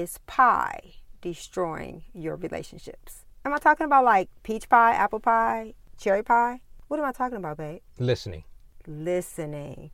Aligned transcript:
is 0.00 0.18
pie 0.26 0.94
destroying 1.20 2.02
your 2.12 2.34
relationships? 2.36 3.24
Am 3.44 3.54
I 3.54 3.58
talking 3.58 3.86
about 3.86 4.04
like 4.04 4.28
peach 4.42 4.68
pie, 4.68 4.92
apple 4.92 5.20
pie, 5.20 5.74
cherry 5.98 6.22
pie? 6.22 6.60
What 6.88 6.98
am 6.98 7.06
I 7.06 7.12
talking 7.12 7.38
about, 7.38 7.58
babe? 7.58 7.80
Listening. 7.98 8.44
Listening. 8.86 9.90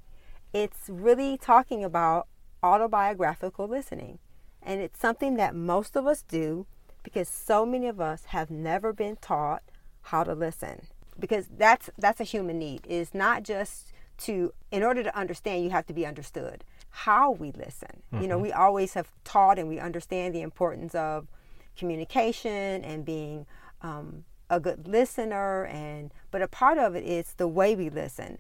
It's 0.53 0.89
really 0.89 1.37
talking 1.37 1.85
about 1.85 2.29
autobiographical 2.63 3.69
listening. 3.69 4.19
And 4.63 4.81
it's 4.81 4.99
something 4.99 5.37
that 5.37 5.55
most 5.55 5.97
of 5.97 6.07
us 6.07 6.23
do 6.23 6.67
because 7.03 7.29
so 7.29 7.67
many 7.67 7.87
of 7.87 8.01
us 8.01 8.27
have 8.27 8.51
never 8.51 8.93
been 8.93 9.17
taught 9.17 9.63
how 10.03 10.25
to 10.25 10.35
listen. 10.35 10.87
Because 11.19 11.47
that's 11.57 11.91
that's 11.99 12.21
a 12.21 12.25
human 12.25 12.59
need. 12.59 12.87
It's 12.89 13.13
not 13.13 13.43
just 13.43 13.93
to 14.19 14.55
in 14.71 14.83
order 14.83 15.03
to 15.03 15.17
understand 15.17 15.65
you 15.65 15.71
have 15.71 15.87
to 15.87 15.93
be 15.93 16.07
understood. 16.07 16.65
How 16.91 17.31
we 17.31 17.53
listen. 17.53 18.03
Mm-hmm. 18.13 18.23
You 18.23 18.29
know, 18.29 18.37
mm-hmm. 18.37 18.43
we 18.45 18.53
always 18.53 18.95
have 18.95 19.09
taught 19.25 19.59
and 19.59 19.69
we 19.69 19.79
understand 19.79 20.35
the 20.35 20.43
importance 20.43 20.95
of 20.95 21.29
communication 21.77 22.85
and 22.85 23.05
being 23.05 23.47
um, 23.83 24.25
a 24.51 24.61
good 24.61 24.87
listener 24.87 25.67
and 25.67 26.13
but 26.31 26.43
a 26.43 26.49
part 26.49 26.79
of 26.79 26.95
it 26.95 27.05
is 27.05 27.35
the 27.35 27.49
way 27.49 27.75
we 27.75 27.89
listen. 27.89 28.39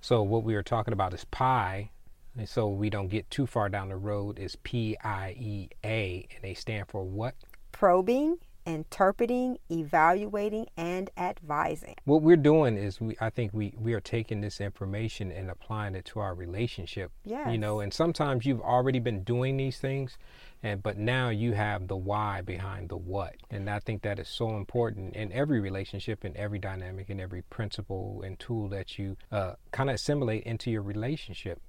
So 0.00 0.22
what 0.22 0.44
we 0.44 0.54
are 0.54 0.62
talking 0.62 0.92
about 0.92 1.12
is 1.14 1.24
pie 1.24 1.90
and 2.36 2.48
so 2.48 2.68
we 2.68 2.90
don't 2.90 3.08
get 3.08 3.28
too 3.30 3.46
far 3.46 3.68
down 3.68 3.88
the 3.88 3.96
road 3.96 4.38
is 4.38 4.56
P 4.62 4.96
I 5.02 5.34
E 5.38 5.68
A, 5.84 6.28
and 6.34 6.42
they 6.42 6.54
stand 6.54 6.88
for 6.88 7.02
what? 7.02 7.34
Probing, 7.72 8.38
interpreting, 8.74 9.58
evaluating, 9.70 10.66
and 10.76 11.10
advising. 11.16 11.96
What 12.04 12.22
we're 12.22 12.36
doing 12.36 12.76
is 12.76 13.00
we 13.00 13.16
I 13.20 13.30
think 13.30 13.52
we 13.52 13.74
we 13.78 13.94
are 13.94 14.00
taking 14.00 14.40
this 14.40 14.60
information 14.60 15.30
and 15.30 15.50
applying 15.50 15.94
it 15.94 16.04
to 16.06 16.20
our 16.20 16.34
relationship. 16.34 17.10
Yeah. 17.24 17.50
You 17.50 17.58
know, 17.58 17.80
and 17.80 17.92
sometimes 17.92 18.46
you've 18.46 18.60
already 18.60 18.98
been 18.98 19.22
doing 19.22 19.56
these 19.56 19.78
things 19.78 20.16
and 20.62 20.82
but 20.82 20.98
now 20.98 21.30
you 21.30 21.52
have 21.52 21.88
the 21.88 21.96
why 21.96 22.42
behind 22.42 22.88
the 22.88 22.96
what. 22.96 23.36
And 23.50 23.68
I 23.68 23.78
think 23.78 24.02
that 24.02 24.18
is 24.18 24.28
so 24.28 24.56
important 24.56 25.16
in 25.16 25.32
every 25.32 25.60
relationship 25.60 26.24
in 26.24 26.36
every 26.36 26.58
dynamic 26.58 27.10
in 27.10 27.20
every 27.20 27.42
principle 27.42 28.22
and 28.24 28.38
tool 28.38 28.68
that 28.68 28.98
you 28.98 29.16
uh, 29.32 29.54
kind 29.70 29.90
of 29.90 29.94
assimilate 29.94 30.44
into 30.44 30.70
your 30.70 30.82
relationship 30.82 31.60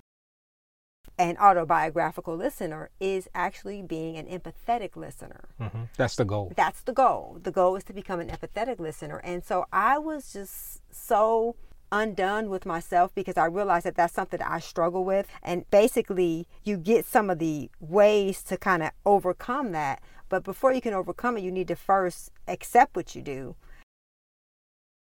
an 1.22 1.38
autobiographical 1.38 2.36
listener 2.36 2.90
is 3.00 3.30
actually 3.36 3.84
being 3.84 4.18
an 4.18 4.26
empathetic 4.26 4.96
listener. 4.96 5.50
Mm-hmm. 5.60 5.84
That's 5.96 6.16
the 6.16 6.26
goal. 6.26 6.52
That's 6.56 6.82
the 6.82 6.94
goal. 6.94 7.38
The 7.44 7.52
goal 7.52 7.76
is 7.76 7.84
to 7.86 7.94
become 7.94 8.20
an 8.20 8.30
empathetic 8.30 8.80
listener. 8.80 9.22
And 9.24 9.44
so 9.46 9.66
I 9.72 10.00
was 10.00 10.34
just 10.34 10.82
so 10.92 11.56
undone 11.92 12.50
with 12.50 12.66
myself 12.66 13.14
because 13.14 13.38
I 13.38 13.46
realized 13.46 13.86
that 13.86 13.96
that's 13.96 14.16
something 14.16 14.40
that 14.40 14.50
I 14.50 14.60
struggle 14.60 15.06
with. 15.06 15.28
And 15.44 15.70
basically, 15.70 16.48
you 16.64 16.78
get 16.78 17.06
some 17.06 17.30
of 17.30 17.38
the 17.38 17.70
ways 17.80 18.42
to 18.46 18.58
kind 18.58 18.82
of 18.82 18.90
overcome 19.06 19.74
that. 19.74 20.02
But 20.28 20.44
before 20.44 20.74
you 20.74 20.82
can 20.82 20.96
overcome 20.96 21.38
it, 21.38 21.44
you 21.44 21.52
need 21.52 21.68
to 21.68 21.76
first 21.76 22.32
accept 22.48 22.96
what 22.96 23.16
you 23.16 23.22
do. 23.22 23.56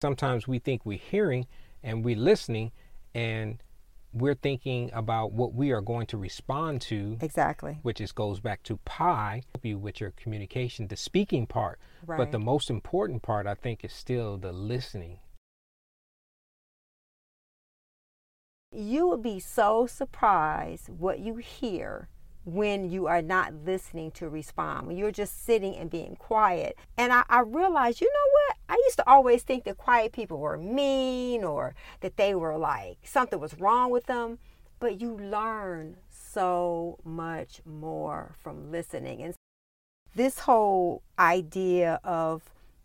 Sometimes 0.00 0.46
we 0.46 0.60
think 0.60 0.82
we're 0.84 0.98
hearing 0.98 1.46
and 1.82 2.04
we're 2.04 2.16
listening, 2.16 2.70
and 3.14 3.58
we're 4.16 4.34
thinking 4.34 4.90
about 4.94 5.32
what 5.32 5.54
we 5.54 5.72
are 5.72 5.80
going 5.80 6.06
to 6.06 6.16
respond 6.16 6.80
to. 6.82 7.18
Exactly. 7.20 7.78
Which 7.82 8.00
is 8.00 8.12
goes 8.12 8.40
back 8.40 8.62
to 8.64 8.78
pie, 8.78 9.42
you 9.62 9.78
with 9.78 10.00
your 10.00 10.12
communication, 10.12 10.88
the 10.88 10.96
speaking 10.96 11.46
part. 11.46 11.78
Right. 12.06 12.16
But 12.16 12.32
the 12.32 12.38
most 12.38 12.70
important 12.70 13.22
part, 13.22 13.46
I 13.46 13.54
think, 13.54 13.84
is 13.84 13.92
still 13.92 14.38
the 14.38 14.52
listening. 14.52 15.18
You 18.72 19.06
will 19.06 19.18
be 19.18 19.38
so 19.38 19.86
surprised 19.86 20.88
what 20.88 21.18
you 21.18 21.36
hear 21.36 22.08
when 22.44 22.88
you 22.88 23.06
are 23.06 23.22
not 23.22 23.52
listening 23.64 24.12
to 24.12 24.28
respond, 24.28 24.86
when 24.86 24.96
you're 24.96 25.10
just 25.10 25.44
sitting 25.44 25.74
and 25.76 25.90
being 25.90 26.16
quiet. 26.16 26.76
And 26.96 27.12
I, 27.12 27.24
I 27.28 27.40
realized, 27.40 28.00
you 28.00 28.06
know 28.06 28.30
what? 28.32 28.55
I 28.68 28.80
used 28.86 28.96
to 28.96 29.08
always 29.08 29.42
think 29.42 29.64
that 29.64 29.76
quiet 29.78 30.12
people 30.12 30.38
were 30.38 30.58
mean 30.58 31.44
or 31.44 31.74
that 32.00 32.16
they 32.16 32.34
were 32.34 32.56
like 32.56 32.98
something 33.04 33.38
was 33.38 33.58
wrong 33.58 33.90
with 33.90 34.06
them. 34.06 34.38
But 34.78 35.00
you 35.00 35.16
learn 35.16 35.96
so 36.10 36.98
much 37.02 37.62
more 37.64 38.34
from 38.42 38.70
listening. 38.70 39.22
And 39.22 39.34
this 40.14 40.40
whole 40.40 41.02
idea 41.18 41.98
of 42.04 42.42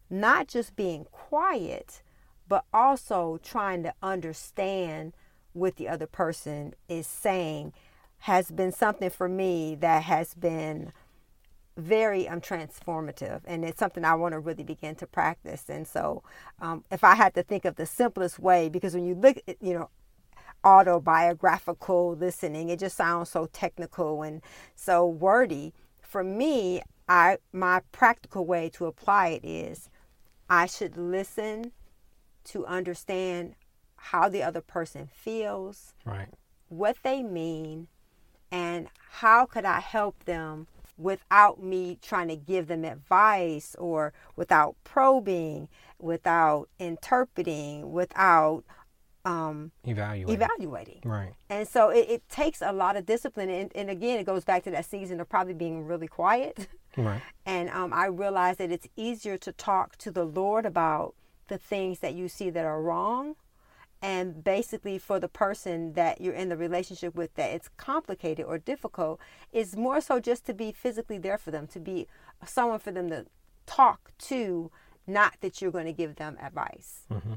not 0.09 0.47
just 0.47 0.75
being 0.75 1.05
quiet, 1.11 2.01
but 2.47 2.66
also 2.73 3.39
trying 3.44 3.84
to 3.84 3.94
understand 4.01 5.13
what 5.53 5.75
the 5.75 5.89
other 5.89 6.07
person 6.07 6.73
is 6.88 7.07
saying 7.07 7.73
has 8.19 8.51
been 8.51 8.72
something 8.72 9.09
for 9.09 9.28
me 9.28 9.75
that 9.75 10.03
has 10.03 10.34
been 10.34 10.94
very 11.77 12.27
um, 12.27 12.41
transformative 12.41 13.41
and 13.45 13.63
it's 13.63 13.79
something 13.79 14.03
i 14.03 14.13
want 14.13 14.33
to 14.33 14.39
really 14.39 14.63
begin 14.63 14.93
to 14.95 15.07
practice. 15.07 15.65
And 15.69 15.87
so 15.87 16.23
um, 16.59 16.83
if 16.91 17.03
i 17.03 17.15
had 17.15 17.33
to 17.35 17.43
think 17.43 17.65
of 17.65 17.75
the 17.75 17.85
simplest 17.85 18.39
way 18.39 18.69
because 18.69 18.93
when 18.93 19.05
you 19.05 19.15
look 19.15 19.37
at 19.47 19.57
you 19.61 19.73
know 19.73 19.89
autobiographical 20.63 22.15
listening 22.15 22.69
it 22.69 22.79
just 22.79 22.95
sounds 22.95 23.29
so 23.29 23.47
technical 23.51 24.21
and 24.21 24.41
so 24.75 25.05
wordy. 25.05 25.73
For 26.01 26.23
me 26.23 26.81
i 27.07 27.37
my 27.53 27.81
practical 27.91 28.45
way 28.45 28.69
to 28.73 28.85
apply 28.85 29.29
it 29.29 29.45
is 29.45 29.89
i 30.49 30.65
should 30.65 30.97
listen 30.97 31.71
to 32.43 32.65
understand 32.65 33.55
how 33.95 34.27
the 34.27 34.43
other 34.43 34.61
person 34.61 35.07
feels 35.13 35.93
right. 36.05 36.27
what 36.69 36.97
they 37.03 37.23
mean 37.23 37.87
and 38.51 38.87
how 39.11 39.45
could 39.45 39.65
I 39.65 39.79
help 39.79 40.25
them 40.25 40.67
without 41.01 41.62
me 41.62 41.97
trying 42.01 42.28
to 42.28 42.35
give 42.35 42.67
them 42.67 42.85
advice 42.85 43.75
or 43.79 44.13
without 44.35 44.75
probing, 44.84 45.67
without 46.00 46.69
interpreting, 46.79 47.91
without 47.91 48.63
um, 49.25 49.72
evaluating. 49.84 50.41
evaluating. 50.41 51.01
Right. 51.03 51.34
And 51.50 51.67
so 51.67 51.90
it, 51.90 52.09
it 52.09 52.29
takes 52.29 52.61
a 52.61 52.72
lot 52.72 52.95
of 52.95 53.06
discipline. 53.06 53.50
And, 53.50 53.72
and, 53.75 53.90
again, 53.90 54.19
it 54.19 54.25
goes 54.25 54.44
back 54.44 54.63
to 54.63 54.72
that 54.72 54.85
season 54.85 55.19
of 55.19 55.29
probably 55.29 55.53
being 55.53 55.85
really 55.85 56.07
quiet. 56.07 56.67
Right. 56.97 57.22
And 57.45 57.69
um, 57.69 57.91
I 57.91 58.06
realized 58.06 58.59
that 58.59 58.72
it's 58.72 58.88
easier 58.95 59.38
to 59.40 59.51
talk 59.51 59.97
to 59.97 60.11
the 60.11 60.23
Lord 60.23 60.66
about 60.66 61.16
the 61.47 61.57
things 61.57 62.00
that 62.00 62.13
you 62.13 62.28
see 62.28 62.50
that 62.50 62.66
are 62.66 62.81
wrong 62.81 63.35
and 64.01 64.44
basically 64.44 64.97
for 64.97 65.19
the 65.19 65.28
person 65.28 65.94
that 65.94 66.19
you're 66.19 66.34
in 66.34 66.50
the 66.50 66.57
relationship 66.57 67.16
with 67.16 67.34
that 67.35 67.51
it's 67.51 67.69
complicated 67.78 68.45
or 68.45 68.57
difficult 68.57 69.19
is 69.51 69.75
more 69.75 70.01
so 70.01 70.19
just 70.19 70.45
to 70.45 70.53
be 70.53 70.72
physically 70.72 71.17
there 71.17 71.38
for 71.38 71.51
them 71.51 71.67
to 71.67 71.79
be 71.79 72.07
someone 72.45 72.79
for 72.79 72.91
them 72.91 73.09
to 73.09 73.25
talk 73.66 74.11
to 74.17 74.72
not 75.06 75.35
that 75.41 75.61
you're 75.61 75.72
going 75.72 75.85
to 75.85 75.94
give 75.94 76.16
them 76.16 76.38
advice 76.41 77.01
mm-hmm. 77.11 77.34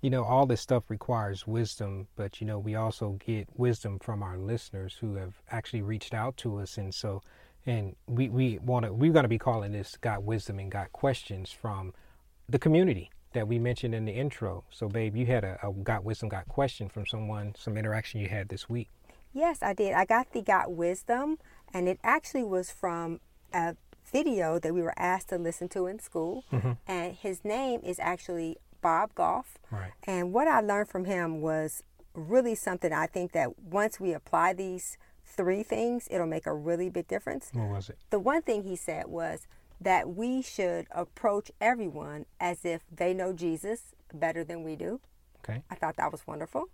you 0.00 0.10
know 0.10 0.24
all 0.24 0.46
this 0.46 0.60
stuff 0.60 0.84
requires 0.88 1.46
wisdom 1.46 2.06
but 2.16 2.40
you 2.40 2.46
know 2.46 2.58
we 2.58 2.74
also 2.74 3.18
get 3.24 3.48
wisdom 3.56 3.98
from 3.98 4.22
our 4.22 4.38
listeners 4.38 4.96
who 5.00 5.14
have 5.16 5.34
actually 5.50 5.82
reached 5.82 6.14
out 6.14 6.36
to 6.36 6.58
us 6.58 6.78
and 6.78 6.94
so 6.94 7.22
and 7.66 7.96
we, 8.06 8.28
we 8.28 8.58
want 8.58 8.84
to 8.84 8.92
we're 8.92 9.12
going 9.12 9.24
to 9.24 9.28
be 9.28 9.38
calling 9.38 9.72
this 9.72 9.96
got 10.00 10.22
wisdom 10.22 10.58
and 10.58 10.70
got 10.70 10.92
questions 10.92 11.50
from 11.50 11.92
the 12.48 12.58
community 12.58 13.10
that 13.34 13.46
we 13.46 13.58
mentioned 13.58 13.94
in 13.94 14.04
the 14.04 14.12
intro. 14.12 14.64
So, 14.70 14.88
babe, 14.88 15.16
you 15.16 15.26
had 15.26 15.44
a, 15.44 15.58
a 15.62 15.72
Got 15.72 16.04
Wisdom, 16.04 16.28
Got 16.28 16.48
Question 16.48 16.88
from 16.88 17.06
someone, 17.06 17.54
some 17.58 17.76
interaction 17.76 18.20
you 18.20 18.28
had 18.28 18.48
this 18.48 18.68
week. 18.68 18.88
Yes, 19.32 19.62
I 19.62 19.74
did. 19.74 19.92
I 19.92 20.04
got 20.04 20.32
the 20.32 20.42
Got 20.42 20.72
Wisdom, 20.72 21.38
and 21.72 21.88
it 21.88 21.98
actually 22.02 22.44
was 22.44 22.70
from 22.70 23.20
a 23.52 23.76
video 24.10 24.58
that 24.58 24.72
we 24.72 24.80
were 24.80 24.98
asked 24.98 25.28
to 25.30 25.38
listen 25.38 25.68
to 25.70 25.86
in 25.86 25.98
school. 25.98 26.44
Mm-hmm. 26.52 26.72
And 26.86 27.14
his 27.14 27.44
name 27.44 27.80
is 27.84 27.98
actually 27.98 28.56
Bob 28.80 29.14
Goff. 29.14 29.58
Right. 29.70 29.92
And 30.04 30.32
what 30.32 30.46
I 30.46 30.60
learned 30.60 30.88
from 30.88 31.04
him 31.04 31.40
was 31.40 31.82
really 32.14 32.54
something 32.54 32.92
I 32.92 33.06
think 33.06 33.32
that 33.32 33.58
once 33.58 33.98
we 33.98 34.12
apply 34.12 34.52
these 34.52 34.96
three 35.26 35.62
things, 35.62 36.06
it'll 36.10 36.26
make 36.26 36.46
a 36.46 36.54
really 36.54 36.88
big 36.88 37.08
difference. 37.08 37.50
What 37.52 37.68
was 37.68 37.88
it? 37.88 37.98
The 38.10 38.20
one 38.20 38.42
thing 38.42 38.62
he 38.62 38.76
said 38.76 39.06
was, 39.08 39.48
that 39.80 40.10
we 40.10 40.42
should 40.42 40.86
approach 40.90 41.50
everyone 41.60 42.26
as 42.40 42.64
if 42.64 42.82
they 42.90 43.12
know 43.14 43.32
Jesus 43.32 43.94
better 44.12 44.44
than 44.44 44.62
we 44.62 44.76
do. 44.76 45.00
Okay. 45.44 45.62
I 45.70 45.74
thought 45.74 45.96
that 45.96 46.10
was 46.12 46.26
wonderful. 46.26 46.68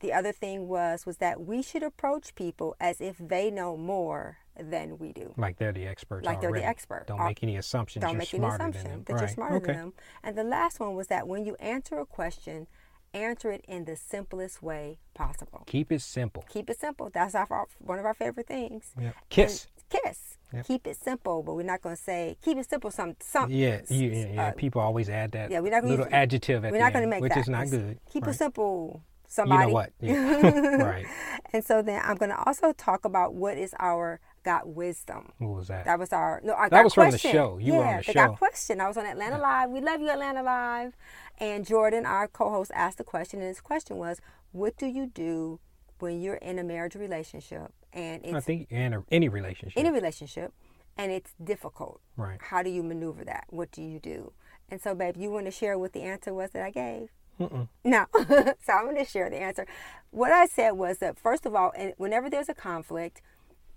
The 0.00 0.12
other 0.12 0.32
thing 0.32 0.66
was 0.68 1.04
was 1.04 1.18
that 1.18 1.42
we 1.42 1.62
should 1.62 1.82
approach 1.82 2.34
people 2.34 2.74
as 2.80 3.00
if 3.00 3.16
they 3.18 3.50
know 3.50 3.76
more 3.76 4.38
than 4.58 4.98
we 4.98 5.12
do. 5.12 5.34
Like 5.36 5.58
they're 5.58 5.72
the 5.72 5.86
experts. 5.86 6.24
Like 6.24 6.38
already. 6.38 6.52
they're 6.52 6.60
the 6.62 6.66
expert. 6.66 7.04
Don't 7.06 7.24
make 7.24 7.42
any 7.42 7.56
assumptions. 7.56 8.02
Don't 8.02 8.16
make 8.16 8.32
any 8.32 8.46
assumption 8.46 9.04
that 9.04 9.12
right. 9.12 9.20
you're 9.20 9.28
smarter 9.28 9.56
okay. 9.56 9.66
than 9.66 9.76
them. 9.76 9.92
And 10.22 10.36
the 10.36 10.44
last 10.44 10.80
one 10.80 10.94
was 10.94 11.08
that 11.08 11.28
when 11.28 11.44
you 11.44 11.54
answer 11.56 11.98
a 11.98 12.06
question, 12.06 12.66
answer 13.12 13.50
it 13.50 13.64
in 13.68 13.84
the 13.84 13.96
simplest 13.96 14.62
way 14.62 14.98
possible. 15.14 15.64
Keep 15.66 15.92
it 15.92 16.02
simple. 16.02 16.44
Keep 16.48 16.70
it 16.70 16.80
simple. 16.80 17.10
That's 17.12 17.34
our 17.34 17.66
one 17.78 17.98
of 17.98 18.04
our 18.04 18.14
favorite 18.14 18.46
things. 18.46 18.92
Yep. 19.00 19.14
Kiss. 19.28 19.66
Kiss. 19.90 20.38
Yep. 20.52 20.66
Keep 20.66 20.86
it 20.88 20.96
simple, 20.96 21.42
but 21.42 21.54
we're 21.54 21.62
not 21.62 21.80
going 21.80 21.94
to 21.94 22.02
say 22.02 22.36
keep 22.42 22.58
it 22.58 22.68
simple. 22.68 22.90
Some 22.90 23.14
some. 23.20 23.50
Yeah, 23.50 23.82
yeah, 23.88 24.26
yeah. 24.26 24.46
Uh, 24.48 24.52
People 24.52 24.80
always 24.80 25.08
add 25.08 25.32
that. 25.32 25.50
Yeah, 25.50 25.60
we're 25.60 25.70
not 25.70 25.82
gonna 25.82 25.90
little 25.90 26.06
use, 26.06 26.12
adjective 26.14 26.64
at 26.64 26.72
We're 26.72 26.78
not 26.78 26.92
going 26.92 27.04
to 27.04 27.10
make 27.10 27.22
which 27.22 27.34
that. 27.34 27.40
is 27.40 27.48
not 27.48 27.70
good. 27.70 28.00
Keep 28.12 28.26
right. 28.26 28.34
it 28.34 28.38
simple. 28.38 29.02
somebody. 29.28 29.60
You 29.60 29.66
know 29.68 29.72
what? 29.72 29.92
Yeah. 30.00 30.82
right. 30.84 31.06
And 31.52 31.64
so 31.64 31.82
then 31.82 32.02
I'm 32.04 32.16
going 32.16 32.30
to 32.30 32.42
also 32.44 32.72
talk 32.72 33.04
about 33.04 33.34
what 33.34 33.58
is 33.58 33.74
our 33.78 34.18
got 34.42 34.68
wisdom. 34.68 35.32
What 35.38 35.56
was 35.56 35.68
that? 35.68 35.84
That 35.84 35.98
was 36.00 36.12
our 36.12 36.40
no. 36.42 36.54
Our 36.54 36.68
that 36.68 36.82
was 36.82 36.94
question. 36.94 37.18
from 37.18 37.30
the 37.30 37.32
show. 37.32 37.58
You 37.58 37.74
yeah, 37.74 37.78
were 37.78 37.84
on 37.84 37.96
the 37.98 37.98
the 37.98 38.12
show. 38.12 38.26
got 38.26 38.38
question. 38.38 38.80
I 38.80 38.88
was 38.88 38.96
on 38.96 39.06
Atlanta 39.06 39.38
Live. 39.38 39.70
We 39.70 39.80
love 39.80 40.00
you, 40.00 40.10
Atlanta 40.10 40.42
Live. 40.42 40.96
And 41.38 41.64
Jordan, 41.64 42.06
our 42.06 42.26
co-host, 42.26 42.70
asked 42.74 42.98
the 42.98 43.04
question, 43.04 43.38
and 43.38 43.48
his 43.48 43.60
question 43.60 43.98
was, 43.98 44.20
"What 44.50 44.76
do 44.76 44.86
you 44.86 45.06
do 45.06 45.60
when 46.00 46.20
you're 46.20 46.34
in 46.36 46.58
a 46.58 46.64
marriage 46.64 46.96
relationship 46.96 47.72
and 47.92 48.24
it's 48.24 48.34
I 48.34 48.40
think 48.40 48.68
in 48.70 49.04
any 49.10 49.28
relationship. 49.28 49.78
any 49.78 49.90
relationship 49.90 50.52
and 50.96 51.10
it's 51.12 51.32
difficult? 51.42 52.00
right. 52.16 52.38
How 52.40 52.62
do 52.62 52.70
you 52.70 52.82
maneuver 52.82 53.24
that? 53.24 53.44
What 53.48 53.70
do 53.70 53.82
you 53.82 53.98
do?" 53.98 54.32
And 54.70 54.80
so, 54.80 54.94
babe, 54.94 55.16
you 55.16 55.30
want 55.30 55.46
to 55.46 55.50
share 55.50 55.78
what 55.78 55.92
the 55.92 56.02
answer 56.02 56.32
was 56.32 56.50
that 56.50 56.62
I 56.62 56.70
gave? 56.70 57.08
Mm-mm. 57.40 57.68
No. 57.84 58.06
so 58.14 58.72
I'm 58.72 58.84
going 58.84 58.96
to 58.96 59.04
share 59.04 59.30
the 59.30 59.40
answer. 59.40 59.66
What 60.10 60.30
I 60.30 60.46
said 60.46 60.72
was 60.72 60.98
that, 60.98 61.18
first 61.18 61.46
of 61.46 61.54
all, 61.54 61.72
whenever 61.96 62.28
there's 62.28 62.48
a 62.48 62.54
conflict, 62.54 63.22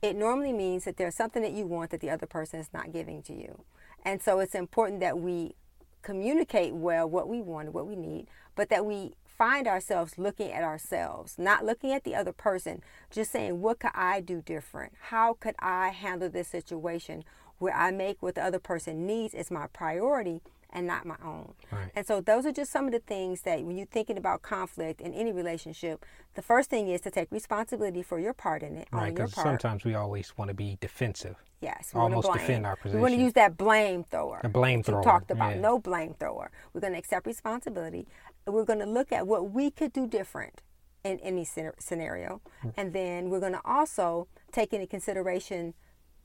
it 0.02 0.16
normally 0.16 0.52
means 0.52 0.84
that 0.84 0.98
there's 0.98 1.16
something 1.16 1.42
that 1.42 1.54
you 1.54 1.66
want 1.66 1.92
that 1.92 2.02
the 2.02 2.10
other 2.10 2.26
person 2.26 2.60
is 2.60 2.70
not 2.74 2.92
giving 2.92 3.24
to 3.24 3.34
you. 3.34 3.64
And 4.04 4.22
so 4.22 4.40
it's 4.40 4.54
important 4.54 5.00
that 5.00 5.18
we 5.18 5.56
communicate 6.04 6.74
well 6.74 7.10
what 7.10 7.28
we 7.28 7.42
want 7.42 7.74
what 7.74 7.88
we 7.88 7.96
need, 7.96 8.28
but 8.56 8.70
that 8.70 8.86
we 8.86 9.14
find 9.38 9.68
ourselves 9.68 10.18
looking 10.18 10.52
at 10.52 10.64
ourselves, 10.64 11.36
not 11.38 11.66
looking 11.66 11.92
at 11.92 12.04
the 12.04 12.16
other 12.16 12.32
person, 12.32 12.82
just 13.10 13.32
saying, 13.32 13.62
what 13.62 13.80
could 13.80 13.92
I 13.96 14.22
do 14.22 14.42
different? 14.42 14.94
How 15.10 15.34
could 15.34 15.56
I 15.60 15.90
handle 15.90 16.30
this 16.30 16.48
situation 16.48 17.24
where 17.58 17.74
I 17.74 17.92
make 17.92 18.22
what 18.22 18.36
the 18.36 18.44
other 18.44 18.60
person 18.60 19.08
needs 19.08 19.34
as 19.34 19.50
my 19.50 19.68
priority 19.68 20.42
and 20.74 20.86
not 20.86 21.06
my 21.06 21.16
own? 21.24 21.54
Right. 21.72 21.90
And 21.96 22.06
so 22.06 22.20
those 22.20 22.46
are 22.46 22.52
just 22.52 22.72
some 22.72 22.86
of 22.88 22.92
the 22.92 23.00
things 23.00 23.42
that 23.42 23.64
when 23.64 23.78
you're 23.78 23.86
thinking 23.86 24.18
about 24.18 24.42
conflict 24.42 25.00
in 25.00 25.14
any 25.14 25.32
relationship, 25.32 26.06
the 26.34 26.42
first 26.42 26.70
thing 26.70 26.90
is 26.90 27.00
to 27.02 27.12
take 27.12 27.32
responsibility 27.32 28.04
for 28.04 28.20
your 28.20 28.34
part 28.34 28.62
in 28.64 28.76
it, 28.76 28.88
Right. 28.92 29.14
Because 29.14 29.34
sometimes 29.34 29.86
we 29.86 29.94
always 29.96 30.38
want 30.38 30.50
to 30.50 30.56
be 30.56 30.78
defensive. 30.82 31.36
Yes, 31.62 31.92
we 31.94 32.02
almost 32.02 32.28
blame. 32.28 32.40
defend 32.40 32.66
our 32.66 32.76
position. 32.76 32.98
We 32.98 33.02
want 33.04 33.14
to 33.16 33.22
use 33.22 33.34
that 33.34 33.56
blame 33.56 34.04
thrower. 34.04 34.40
The 34.44 34.50
blame 34.50 34.84
thrower, 34.84 35.02
talked 35.04 35.32
about 35.32 35.56
yeah. 35.56 35.62
no 35.62 35.80
blame 35.80 36.14
thrower. 36.20 36.52
We're 36.74 36.82
going 36.82 36.94
to 36.94 37.00
accept 37.00 37.26
responsibility. 37.26 38.06
We're 38.46 38.66
going 38.66 38.80
to 38.80 38.86
look 38.86 39.14
at 39.14 39.26
what 39.28 39.52
we 39.52 39.72
could 39.72 39.94
do 39.94 40.06
different 40.06 40.62
in 41.06 41.20
any 41.20 41.46
scenario, 41.80 42.42
Hmm. 42.62 42.70
and 42.78 42.94
then 42.94 43.30
we're 43.30 43.40
going 43.42 43.54
to 43.54 43.62
also 43.66 44.28
take 44.52 44.74
into 44.74 44.88
consideration 44.88 45.74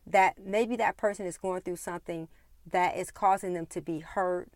that 0.07 0.39
maybe 0.45 0.75
that 0.77 0.97
person 0.97 1.27
is 1.27 1.37
going 1.37 1.61
through 1.63 1.77
something 1.77 2.29
that 2.71 2.97
is 2.97 3.11
causing 3.11 3.55
them 3.55 3.67
to 3.67 3.81
be 3.81 4.01
hurt 4.01 4.49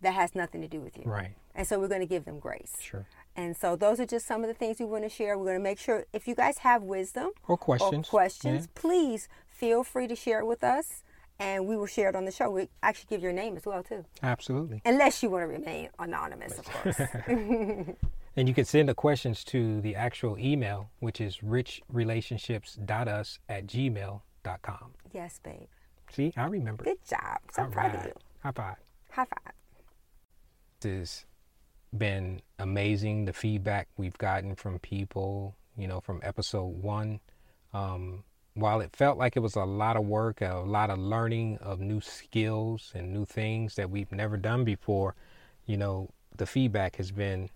that 0.00 0.14
has 0.14 0.34
nothing 0.34 0.60
to 0.62 0.68
do 0.68 0.80
with 0.80 0.96
you. 0.96 1.04
Right. 1.04 1.34
And 1.54 1.66
so 1.66 1.78
we're 1.78 1.88
going 1.88 2.00
to 2.00 2.06
give 2.06 2.24
them 2.24 2.38
grace. 2.38 2.72
Sure. 2.80 3.06
And 3.36 3.56
so 3.56 3.76
those 3.76 4.00
are 4.00 4.06
just 4.06 4.26
some 4.26 4.42
of 4.42 4.48
the 4.48 4.54
things 4.54 4.78
we 4.80 4.86
want 4.86 5.04
to 5.04 5.10
share. 5.10 5.36
We're 5.36 5.44
going 5.46 5.58
to 5.58 5.62
make 5.62 5.78
sure 5.78 6.04
if 6.12 6.26
you 6.26 6.34
guys 6.34 6.58
have 6.58 6.82
wisdom 6.82 7.30
Or 7.48 7.56
questions. 7.58 8.08
or 8.08 8.10
questions, 8.10 8.68
please 8.74 9.28
feel 9.48 9.84
free 9.84 10.06
to 10.08 10.16
share 10.16 10.40
it 10.40 10.46
with 10.46 10.64
us 10.64 11.02
and 11.38 11.66
we 11.66 11.76
will 11.76 11.86
share 11.86 12.08
it 12.08 12.16
on 12.16 12.24
the 12.24 12.32
show. 12.32 12.50
We 12.50 12.68
actually 12.82 13.06
give 13.10 13.22
your 13.22 13.32
name 13.32 13.56
as 13.56 13.66
well 13.66 13.82
too. 13.82 14.04
Absolutely. 14.22 14.80
Unless 14.84 15.22
you 15.22 15.30
want 15.30 15.42
to 15.42 15.46
remain 15.48 15.90
anonymous, 15.98 16.58
of 16.58 16.64
course. 16.66 17.00
And 18.36 18.46
you 18.48 18.54
can 18.54 18.64
send 18.64 18.88
the 18.88 18.94
questions 18.94 19.42
to 19.46 19.80
the 19.80 19.96
actual 19.96 20.38
email, 20.38 20.88
which 21.00 21.20
is 21.20 21.38
richrelationships.us 21.38 23.38
at 23.48 23.66
gmail.com. 23.66 24.90
yes, 25.12 25.40
babe. 25.42 25.66
See, 26.10 26.32
I 26.36 26.46
remember. 26.46 26.84
Good 26.84 27.04
job. 27.08 27.38
So 27.52 27.62
All 27.62 27.68
proud 27.68 27.94
of 27.94 28.04
you. 28.04 28.12
High 28.42 28.52
five. 28.52 28.76
High 29.10 29.24
five. 29.26 29.52
This 30.80 30.98
has 30.98 31.24
been 31.96 32.42
amazing. 32.58 33.24
The 33.26 33.32
feedback 33.32 33.88
we've 33.96 34.16
gotten 34.18 34.54
from 34.54 34.78
people, 34.78 35.56
you 35.76 35.86
know, 35.86 36.00
from 36.00 36.20
episode 36.22 36.82
one. 36.82 37.20
Um, 37.72 38.24
while 38.54 38.80
it 38.80 38.94
felt 38.96 39.16
like 39.16 39.36
it 39.36 39.40
was 39.40 39.54
a 39.54 39.64
lot 39.64 39.96
of 39.96 40.04
work, 40.04 40.40
a 40.40 40.62
lot 40.66 40.90
of 40.90 40.98
learning 40.98 41.58
of 41.58 41.80
new 41.80 42.00
skills 42.00 42.90
and 42.94 43.12
new 43.12 43.24
things 43.24 43.76
that 43.76 43.90
we've 43.90 44.10
never 44.10 44.36
done 44.36 44.64
before, 44.64 45.14
you 45.66 45.76
know, 45.76 46.10
the 46.36 46.46
feedback 46.46 46.96
has 46.96 47.12
been 47.12 47.48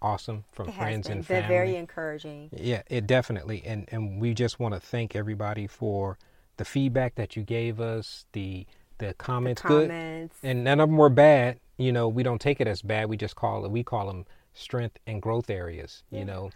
awesome 0.00 0.44
from 0.50 0.68
It 0.68 0.72
has 0.72 0.82
friends 0.82 1.08
been 1.08 1.18
and 1.18 1.26
They're 1.26 1.42
family. 1.42 1.54
very 1.56 1.76
encouraging. 1.76 2.48
Yeah, 2.56 2.82
it 2.88 3.06
definitely, 3.06 3.62
and 3.66 3.86
and 3.92 4.18
we 4.20 4.32
just 4.32 4.58
want 4.58 4.72
to 4.74 4.80
thank 4.80 5.14
everybody 5.14 5.66
for 5.66 6.16
the 6.60 6.64
feedback 6.66 7.14
that 7.14 7.36
you 7.36 7.42
gave 7.42 7.80
us, 7.80 8.26
the 8.32 8.66
the 8.98 9.14
comments, 9.14 9.62
good, 9.62 9.88
Comments. 9.88 10.36
and 10.42 10.62
none 10.62 10.78
of 10.78 10.90
them 10.90 10.98
were 10.98 11.08
bad. 11.08 11.58
You 11.78 11.90
know, 11.90 12.06
we 12.06 12.22
don't 12.22 12.38
take 12.40 12.60
it 12.60 12.66
as 12.68 12.82
bad. 12.82 13.08
We 13.08 13.16
just 13.16 13.34
call 13.34 13.64
it, 13.64 13.70
we 13.70 13.82
call 13.82 14.06
them 14.08 14.26
strength 14.52 14.98
and 15.06 15.22
growth 15.22 15.48
areas. 15.48 16.02
You 16.10 16.26
know, 16.26 16.50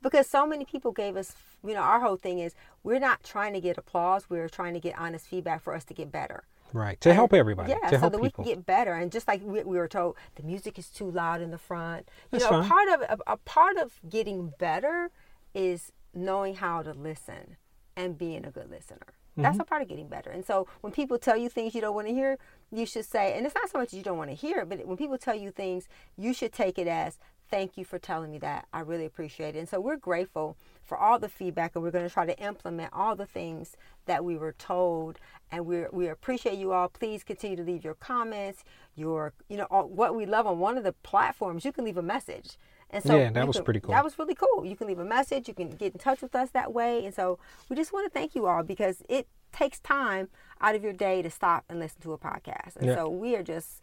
because 0.00 0.26
so 0.26 0.46
many 0.46 0.64
people 0.64 0.92
gave 0.92 1.14
us 1.16 1.34
you 1.62 1.74
know 1.74 1.80
our 1.80 2.00
whole 2.00 2.16
thing 2.16 2.38
is 2.38 2.54
we're 2.82 2.98
not 2.98 3.22
trying 3.22 3.52
to 3.52 3.60
get 3.60 3.76
applause 3.78 4.28
we're 4.30 4.48
trying 4.48 4.72
to 4.74 4.80
get 4.80 4.98
honest 4.98 5.26
feedback 5.26 5.62
for 5.62 5.74
us 5.74 5.84
to 5.84 5.94
get 5.94 6.10
better 6.10 6.42
right? 6.74 6.98
To 7.02 7.12
help 7.12 7.34
everybody, 7.34 7.70
yeah 7.70 7.88
to 7.90 7.96
so 7.96 7.98
help 7.98 8.12
that 8.14 8.20
we 8.22 8.28
people. 8.28 8.44
can 8.44 8.54
get 8.54 8.66
better 8.66 8.94
and 8.94 9.12
just 9.12 9.28
like 9.28 9.42
we, 9.44 9.62
we 9.62 9.76
were 9.76 9.88
told 9.88 10.16
the 10.36 10.42
music 10.42 10.78
is 10.78 10.88
too 10.88 11.10
loud 11.10 11.42
in 11.42 11.50
the 11.50 11.58
front 11.58 12.08
you 12.32 12.38
That's 12.38 12.50
know 12.50 12.62
fine. 12.62 12.68
part 12.68 12.88
of 12.88 13.00
a, 13.02 13.32
a 13.34 13.36
part 13.36 13.76
of 13.76 14.00
getting 14.08 14.54
better 14.58 15.10
is 15.54 15.92
knowing 16.14 16.54
how 16.56 16.82
to 16.82 16.92
listen 16.92 17.56
and 17.96 18.18
being 18.18 18.44
a 18.44 18.50
good 18.50 18.70
listener. 18.70 19.06
That's 19.40 19.58
Mm-hmm. 19.58 19.62
a 19.62 19.64
part 19.64 19.82
of 19.82 19.88
getting 19.88 20.08
better. 20.08 20.30
And 20.30 20.44
so 20.44 20.68
when 20.82 20.92
people 20.92 21.18
tell 21.18 21.36
you 21.36 21.48
things 21.48 21.74
you 21.74 21.80
don't 21.80 21.94
want 21.94 22.08
to 22.08 22.14
hear 22.14 22.38
you 22.72 22.86
should 22.86 23.04
say 23.06 23.36
and 23.36 23.46
it's 23.46 23.54
not 23.54 23.70
so 23.70 23.78
much 23.78 23.92
you 23.92 24.02
don't 24.02 24.18
want 24.18 24.30
to 24.30 24.36
hear, 24.36 24.64
but 24.66 24.86
when 24.86 24.96
people 24.96 25.18
tell 25.18 25.34
you 25.36 25.50
things 25.50 25.88
you 26.18 26.34
should 26.34 26.52
take 26.52 26.78
it 26.78 26.88
as 26.88 27.18
thank 27.50 27.76
you 27.76 27.84
for 27.84 27.98
telling 27.98 28.30
me 28.30 28.38
that. 28.38 28.66
I 28.72 28.80
really 28.80 29.04
appreciate 29.04 29.56
it. 29.56 29.58
And 29.58 29.68
so 29.68 29.80
we're 29.80 29.96
grateful 29.96 30.56
for 30.82 30.96
all 30.98 31.18
the 31.18 31.28
feedback 31.28 31.72
and 31.74 31.84
we're 31.84 31.90
going 31.90 32.08
to 32.08 32.12
try 32.12 32.26
to 32.26 32.38
implement 32.42 32.92
all 32.94 33.14
the 33.16 33.26
things 33.26 33.76
that 34.06 34.24
we 34.24 34.36
were 34.38 34.52
told. 34.54 35.18
And 35.50 35.66
we 35.66 35.84
we 35.92 36.08
appreciate 36.08 36.58
you 36.58 36.72
all. 36.72 36.88
Please 36.88 37.24
continue 37.24 37.56
to 37.56 37.62
leave 37.64 37.84
your 37.84 37.94
comments 37.94 38.64
your 38.96 39.32
you 39.48 39.56
know 39.56 39.66
all, 39.70 39.88
what 39.88 40.14
we 40.14 40.26
love 40.26 40.46
on 40.46 40.58
one 40.58 40.78
of 40.78 40.84
the 40.84 40.92
platforms. 40.92 41.64
You 41.64 41.72
can 41.72 41.84
leave 41.84 41.96
a 41.98 42.02
message 42.02 42.58
and 42.92 43.02
so 43.02 43.16
Yeah, 43.18 43.30
that 43.30 43.46
was 43.46 43.56
can- 43.56 43.64
pretty 43.64 43.80
cool. 43.80 43.92
that 43.94 44.04
was 44.04 44.18
really 44.18 44.34
cool. 44.34 44.64
You 44.64 44.76
can 44.76 44.86
leave 44.86 44.98
a 44.98 45.04
message 45.04 45.48
you 45.48 45.54
can 45.54 45.70
get 45.70 45.92
in 45.92 45.98
touch 45.98 46.20
with 46.22 46.34
us 46.34 46.50
that 46.50 46.72
way. 46.72 47.04
And 47.04 47.14
so 47.14 47.38
we 47.68 47.76
just 47.76 47.92
want 47.92 48.04
to 48.06 48.10
thank 48.10 48.34
you 48.34 48.46
all 48.46 48.62
because 48.62 49.02
it 49.08 49.26
takes 49.52 49.80
time 49.80 50.28
out 50.60 50.74
of 50.74 50.82
your 50.82 50.92
day 50.92 51.22
to 51.22 51.30
stop 51.30 51.64
and 51.68 51.78
listen 51.78 52.00
to 52.02 52.12
a 52.12 52.18
podcast. 52.18 52.76
And 52.76 52.86
Yeah. 52.86 52.94
so 52.96 53.08
we 53.08 53.34
are 53.36 53.42
just 53.42 53.80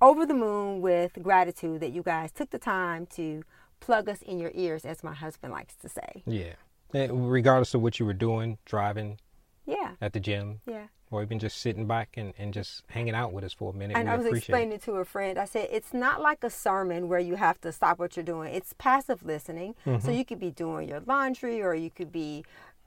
over 0.00 0.26
the 0.26 0.34
moon 0.34 0.80
with 0.80 1.12
gratitude 1.22 1.80
that 1.80 1.90
you 1.92 2.02
guys 2.02 2.32
took 2.32 2.50
the 2.50 2.58
time 2.58 3.06
to 3.06 3.42
plug 3.80 4.08
us 4.08 4.20
in 4.22 4.38
your 4.38 4.50
ears 4.54 4.84
as 4.84 5.02
my 5.04 5.14
husband 5.14 5.52
likes 5.52 5.74
to 5.76 5.88
say. 5.88 6.22
Yeah, 6.26 6.54
And 6.94 7.30
regardless 7.30 7.74
of 7.74 7.82
what 7.82 7.98
you 7.98 8.06
were 8.06 8.12
doing, 8.14 8.58
driving 8.64 9.18
yeah 9.66 9.92
at 10.00 10.12
the 10.12 10.20
gym, 10.20 10.60
yeah 10.66 10.86
or 11.10 11.22
even 11.22 11.38
just 11.38 11.58
sitting 11.58 11.86
back 11.86 12.10
and, 12.16 12.32
and 12.38 12.52
just 12.52 12.82
hanging 12.88 13.14
out 13.14 13.32
with 13.32 13.44
us 13.44 13.52
for 13.52 13.72
a 13.72 13.76
minute. 13.76 13.96
And 13.96 14.08
we 14.08 14.14
I 14.14 14.16
was 14.16 14.26
appreciate 14.26 14.54
it. 14.54 14.58
explaining 14.58 14.78
to 14.80 14.92
a 14.94 15.04
friend, 15.04 15.38
I 15.38 15.44
said, 15.44 15.68
it's 15.70 15.94
not 15.94 16.20
like 16.20 16.42
a 16.42 16.50
sermon 16.50 17.08
where 17.08 17.20
you 17.20 17.36
have 17.36 17.60
to 17.60 17.70
stop 17.70 17.98
what 17.98 18.16
you're 18.16 18.24
doing. 18.24 18.52
It's 18.52 18.74
passive 18.76 19.24
listening. 19.24 19.76
Mm-hmm. 19.86 20.04
So 20.04 20.10
you 20.10 20.24
could 20.24 20.40
be 20.40 20.50
doing 20.50 20.88
your 20.88 21.00
laundry 21.06 21.62
or 21.62 21.74
you 21.74 21.90
could 21.90 22.10
be 22.10 22.44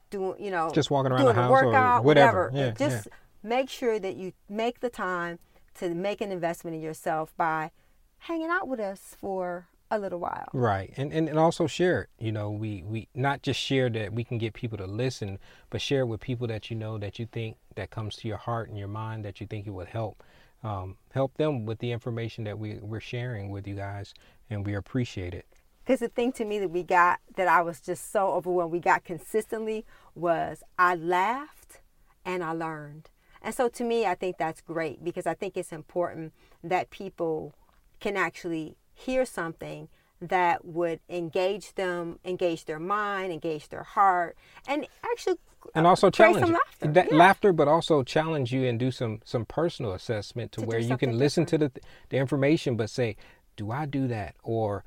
doing, 0.10 0.44
you 0.44 0.51
know, 0.51 0.70
Just 0.74 0.92
walking 0.92 1.12
around 1.12 1.22
doing 1.22 1.34
the 1.36 1.39
a 1.39 1.44
house 1.44 1.51
or 1.51 1.65
whatever. 2.01 2.01
whatever. 2.01 2.51
Yeah, 2.53 2.72
just 2.72 3.08
make 3.42 3.70
sure 3.70 4.00
that 4.00 4.18
you 4.18 4.34
make 4.50 4.82
the 4.82 4.89
time 4.89 5.39
to 5.75 5.94
make 5.94 6.20
an 6.20 6.32
investment 6.32 6.75
in 6.75 6.82
yourself 6.82 7.34
by 7.38 7.72
hanging 8.20 8.50
out 8.50 8.68
with 8.68 8.82
us 8.82 9.15
for 9.18 9.68
a 9.91 10.00
little 10.00 10.19
while. 10.19 10.48
Right. 10.53 10.93
And, 10.98 11.12
and 11.12 11.27
and 11.29 11.39
also 11.39 11.67
share 11.67 12.01
it. 12.03 12.10
You 12.19 12.31
know, 12.31 12.51
we, 12.51 12.84
we 12.84 13.08
not 13.15 13.41
just 13.41 13.60
share 13.60 13.89
that 13.89 14.13
we 14.13 14.24
can 14.24 14.38
get 14.38 14.53
people 14.53 14.77
to 14.77 14.86
listen, 14.86 15.39
but 15.69 15.81
share 15.81 16.01
it 16.01 16.05
with 16.08 16.22
people 16.22 16.48
that 16.48 16.69
you 16.69 16.75
know 16.75 16.98
that 16.98 17.19
you 17.19 17.25
think 17.25 17.58
that 17.75 17.89
comes 17.89 18.15
to 18.17 18.27
your 18.27 18.38
heart 18.38 18.69
and 18.69 18.77
your 18.77 18.88
mind 18.88 19.25
that 19.25 19.41
you 19.41 19.48
think 19.48 19.67
it 19.67 19.72
would 19.72 19.88
help. 19.88 20.24
Um, 20.62 20.98
help 21.13 21.38
them 21.38 21.65
with 21.65 21.79
the 21.79 21.91
information 21.91 22.43
that 22.43 22.60
we, 22.60 22.79
we're 22.81 23.00
sharing 23.00 23.50
with 23.50 23.65
you 23.65 23.75
guys 23.75 24.13
and 24.50 24.65
we 24.65 24.75
appreciate 24.75 25.34
it. 25.34 25.46
Because 25.86 26.01
the 26.01 26.10
thing 26.10 26.34
to 26.34 26.46
me 26.46 26.60
that 26.60 26.69
we 26.69 26.84
got 26.84 27.19
that 27.36 27.48
I 27.48 27.62
was 27.62 27.79
just 27.79 28.12
so 28.12 28.31
overwhelmed, 28.31 28.72
we 28.72 28.79
got 28.79 29.05
consistently 29.05 29.86
was 30.13 30.63
I 30.77 30.96
laughed 30.96 31.79
and 32.25 32.43
I 32.43 32.51
learned. 32.51 33.10
And 33.41 33.55
so 33.55 33.69
to 33.69 33.84
me, 33.84 34.05
I 34.05 34.15
think 34.15 34.38
that's 34.38 34.62
great 34.62 35.03
because 35.03 35.25
I 35.25 35.34
think 35.34 35.55
it's 35.55 35.72
important 35.72 36.34
that 36.63 36.89
people 36.89 37.55
can 38.00 38.17
actually 38.17 38.75
hear 39.00 39.25
something 39.25 39.88
that 40.22 40.65
would 40.65 41.00
engage 41.10 41.74
them, 41.75 42.20
engage 42.25 42.65
their 42.65 42.79
mind, 42.79 43.32
engage 43.32 43.70
their 43.70 43.84
heart, 43.84 44.38
and 44.68 44.86
actually 45.03 45.38
And 45.75 45.88
also 45.88 46.10
challenge 46.10 46.46
some 46.48 46.53
laughter. 46.53 46.91
that 46.94 47.12
Yeah. 47.12 47.18
laughter, 47.18 47.53
but 47.53 47.68
also 47.68 48.03
challenge 48.03 48.51
you 48.51 48.65
and 48.65 48.77
do 48.79 48.91
some 48.91 49.22
some 49.24 49.46
personal 49.46 49.94
assessment 49.94 50.51
to, 50.53 50.62
To 50.62 50.68
where 50.68 50.79
you 50.79 50.98
can 50.98 51.18
listen 51.18 51.46
to 51.48 51.58
the 51.58 51.72
the 52.10 52.18
information, 52.18 52.75
but 52.75 52.89
say, 52.89 53.15
do 53.56 53.72
I 53.72 53.86
do 53.86 54.08
that 54.08 54.36
or 54.44 54.84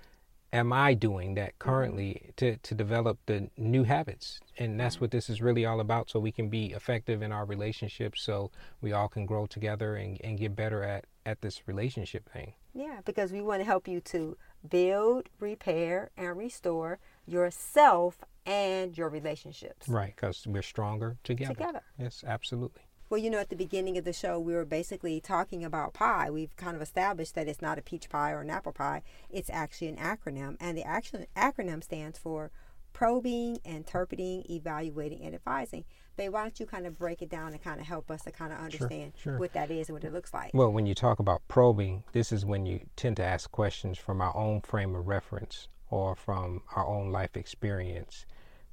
am 0.53 0.73
I 0.73 0.95
doing 0.95 1.35
that 1.35 1.59
currently 1.59 2.31
to 2.37 2.57
to 2.57 2.75
develop 2.75 3.19
the 3.27 3.51
new 3.57 3.85
habits? 3.85 4.41
And 4.59 4.79
that's 4.79 5.01
what 5.01 5.11
this 5.11 5.31
is 5.31 5.41
really 5.41 5.65
all 5.65 5.81
about, 5.81 6.11
so 6.11 6.21
we 6.21 6.33
can 6.33 6.49
be 6.49 6.73
effective 6.73 7.23
in 7.23 7.33
our 7.33 7.45
relationships, 7.45 8.23
so 8.23 8.51
we 8.81 8.93
all 8.93 9.09
can 9.09 9.27
grow 9.27 9.47
together 9.47 9.97
and 9.97 10.21
and 10.23 10.39
get 10.39 10.55
better 10.55 10.83
at 10.83 11.07
at 11.25 11.41
this 11.41 11.67
relationship 11.67 12.31
thing. 12.31 12.55
Yeah, 12.75 13.01
because 13.05 13.33
we 13.33 13.43
want 13.43 13.61
to 13.61 13.65
help 13.65 13.87
you 13.87 14.01
to 14.01 14.37
build, 14.69 15.29
repair, 15.39 16.11
and 16.17 16.37
restore 16.37 16.99
yourself 17.27 18.19
and 18.47 18.97
your 18.97 19.09
relationships. 19.09 19.89
Right, 19.89 20.15
because 20.17 20.47
we're 20.47 20.63
stronger 20.63 21.17
together. 21.23 21.55
Together. 21.55 21.83
Yes, 21.99 22.25
absolutely. 22.27 22.83
Well, 23.13 23.21
you 23.21 23.29
know, 23.29 23.41
at 23.41 23.51
the 23.51 23.57
beginning 23.57 23.99
of 23.99 24.07
the 24.07 24.15
show, 24.15 24.41
we 24.41 24.55
were 24.55 24.65
basically 24.65 25.21
talking 25.21 25.67
about 25.67 25.93
pie. 25.93 26.31
We've 26.31 26.57
kind 26.57 26.75
of 26.75 26.81
established 26.81 27.35
that 27.35 27.47
it's 27.47 27.61
not 27.61 27.79
a 27.79 27.83
peach 27.83 28.09
pie 28.09 28.31
or 28.31 28.41
an 28.41 28.49
apple 28.49 28.73
pie. 28.73 29.03
It's 29.29 29.51
actually 29.51 29.89
an 29.89 29.97
acronym, 29.97 30.57
and 30.59 30.79
the 30.79 30.83
action 30.83 31.27
acronym 31.37 31.85
stands 31.85 32.19
for 32.19 32.51
probing, 32.95 33.59
interpreting, 33.67 34.45
evaluating, 34.49 35.23
and 35.23 35.35
advising. 35.35 35.85
But 36.17 36.33
why 36.33 36.41
don't 36.41 36.59
you 36.59 36.65
kind 36.65 36.87
of 36.87 36.99
break 36.99 37.21
it 37.21 37.29
down 37.29 37.53
and 37.53 37.63
kind 37.63 37.83
of 37.83 37.87
help 37.87 38.11
us 38.11 38.23
to 38.23 38.31
kind 38.31 38.51
of 38.51 38.59
understand 38.59 39.13
sure. 39.19 39.37
what 39.37 39.53
that 39.53 39.71
is 39.71 39.91
and 39.91 39.95
what 39.95 40.05
it 40.05 40.15
looks 40.15 40.33
like? 40.33 40.53
Well, 40.55 40.73
when 40.73 40.87
you 40.87 40.95
talk 40.95 41.19
about 41.19 41.43
probing, 41.49 42.05
this 42.13 42.33
is 42.33 42.47
when 42.47 42.65
you 42.65 42.81
tend 42.97 43.19
to 43.19 43.25
ask 43.25 43.51
questions 43.51 43.99
from 43.99 44.23
our 44.23 44.35
own 44.35 44.63
frame 44.63 44.95
of 44.95 45.07
reference 45.07 45.69
or 45.91 46.17
from 46.17 46.63
our 46.75 46.87
own 46.87 47.11
life 47.11 47.37
experience. 47.37 48.25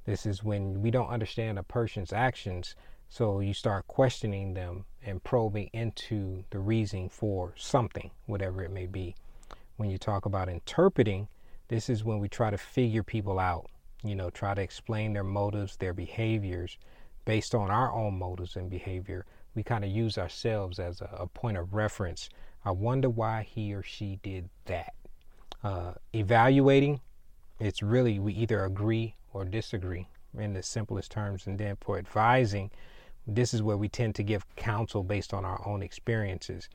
This 0.06 0.24
is 0.24 0.42
when 0.42 0.80
we 0.80 0.90
don't 0.90 1.08
understand 1.08 1.58
a 1.58 1.62
person's 1.62 2.10
actions, 2.10 2.74
so 3.10 3.40
you 3.40 3.52
start 3.52 3.88
questioning 3.88 4.54
them 4.54 4.84
and 5.04 5.22
probing 5.24 5.68
into 5.72 6.44
the 6.50 6.60
reason 6.60 7.08
for 7.08 7.52
something, 7.56 8.08
whatever 8.26 8.62
it 8.62 8.70
may 8.70 8.86
be. 8.86 9.16
When 9.76 9.90
you 9.90 9.98
talk 9.98 10.26
about 10.26 10.48
interpreting, 10.48 11.26
this 11.66 11.90
is 11.90 12.04
when 12.04 12.20
we 12.20 12.28
try 12.28 12.50
to 12.50 12.56
figure 12.56 13.02
people 13.02 13.40
out, 13.40 13.68
you 14.04 14.14
know, 14.14 14.30
try 14.30 14.54
to 14.54 14.62
explain 14.62 15.12
their 15.12 15.24
motives, 15.24 15.76
their 15.76 15.92
behaviors 15.92 16.78
based 17.24 17.52
on 17.52 17.68
our 17.68 17.92
own 17.92 18.16
motives 18.16 18.54
and 18.54 18.70
behavior. 18.70 19.26
We 19.56 19.64
kind 19.64 19.84
of 19.84 19.90
use 19.90 20.16
ourselves 20.16 20.78
as 20.78 21.00
a, 21.00 21.10
a, 21.18 21.26
point 21.26 21.56
of 21.56 21.74
reference. 21.74 22.30
I 22.64 22.70
wonder 22.70 23.10
why 23.10 23.42
he 23.42 23.74
or 23.74 23.82
she 23.82 24.20
did 24.22 24.48
that. 24.66 24.94
Uh, 25.64 25.94
evaluating, 26.14 27.00
it's 27.58 27.82
really 27.82 28.20
we 28.20 28.34
either 28.34 28.64
agree 28.64 29.16
or 29.32 29.44
disagree 29.44 30.06
in 30.38 30.52
the 30.52 30.62
simplest 30.62 31.10
terms. 31.10 31.48
And 31.48 31.58
then 31.58 31.76
for 31.80 31.98
advising, 31.98 32.70
this 33.34 33.54
is 33.54 33.62
where 33.62 33.76
we 33.76 33.88
tend 33.88 34.14
to 34.16 34.22
give 34.22 34.44
counsel 34.56 35.02
based 35.02 35.32
on 35.32 35.44
our 35.44 35.60
own 35.66 35.82
experiences. 35.82 36.68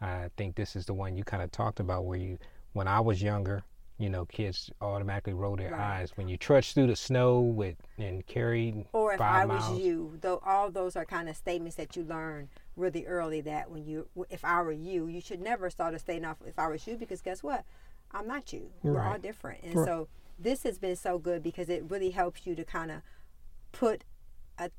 I 0.00 0.30
think 0.36 0.56
this 0.56 0.76
is 0.76 0.86
the 0.86 0.94
one 0.94 1.16
you 1.16 1.24
kind 1.24 1.42
of 1.42 1.50
talked 1.52 1.80
about 1.80 2.04
where 2.04 2.18
you, 2.18 2.38
when 2.72 2.88
I 2.88 3.00
was 3.00 3.22
younger, 3.22 3.62
you 3.98 4.08
know, 4.08 4.24
kids 4.24 4.70
automatically 4.80 5.34
roll 5.34 5.56
their 5.56 5.72
right. 5.72 6.00
eyes 6.00 6.12
when 6.16 6.26
you 6.26 6.38
trudge 6.38 6.72
through 6.72 6.86
the 6.86 6.96
snow 6.96 7.40
with 7.40 7.76
and 7.98 8.26
carried. 8.26 8.86
Or 8.94 9.12
if 9.12 9.20
I 9.20 9.44
miles. 9.44 9.70
was 9.70 9.78
you, 9.78 10.16
though, 10.22 10.40
all 10.44 10.70
those 10.70 10.96
are 10.96 11.04
kind 11.04 11.28
of 11.28 11.36
statements 11.36 11.76
that 11.76 11.96
you 11.96 12.04
learn 12.04 12.48
really 12.76 13.04
early. 13.06 13.42
That 13.42 13.70
when 13.70 13.84
you, 13.84 14.08
if 14.30 14.42
I 14.42 14.62
were 14.62 14.72
you, 14.72 15.06
you 15.06 15.20
should 15.20 15.40
never 15.40 15.68
start 15.68 15.92
a 15.92 15.98
statement 15.98 16.30
off. 16.30 16.48
If 16.48 16.58
I 16.58 16.68
was 16.68 16.86
you, 16.86 16.96
because 16.96 17.20
guess 17.20 17.42
what, 17.42 17.64
I'm 18.12 18.26
not 18.26 18.54
you. 18.54 18.70
We're 18.82 18.92
right. 18.92 19.12
all 19.12 19.18
different, 19.18 19.62
and 19.64 19.74
right. 19.74 19.86
so 19.86 20.08
this 20.38 20.62
has 20.62 20.78
been 20.78 20.96
so 20.96 21.18
good 21.18 21.42
because 21.42 21.68
it 21.68 21.84
really 21.90 22.10
helps 22.10 22.46
you 22.46 22.54
to 22.54 22.64
kind 22.64 22.90
of 22.90 23.02
put 23.72 24.04
a, 24.58 24.70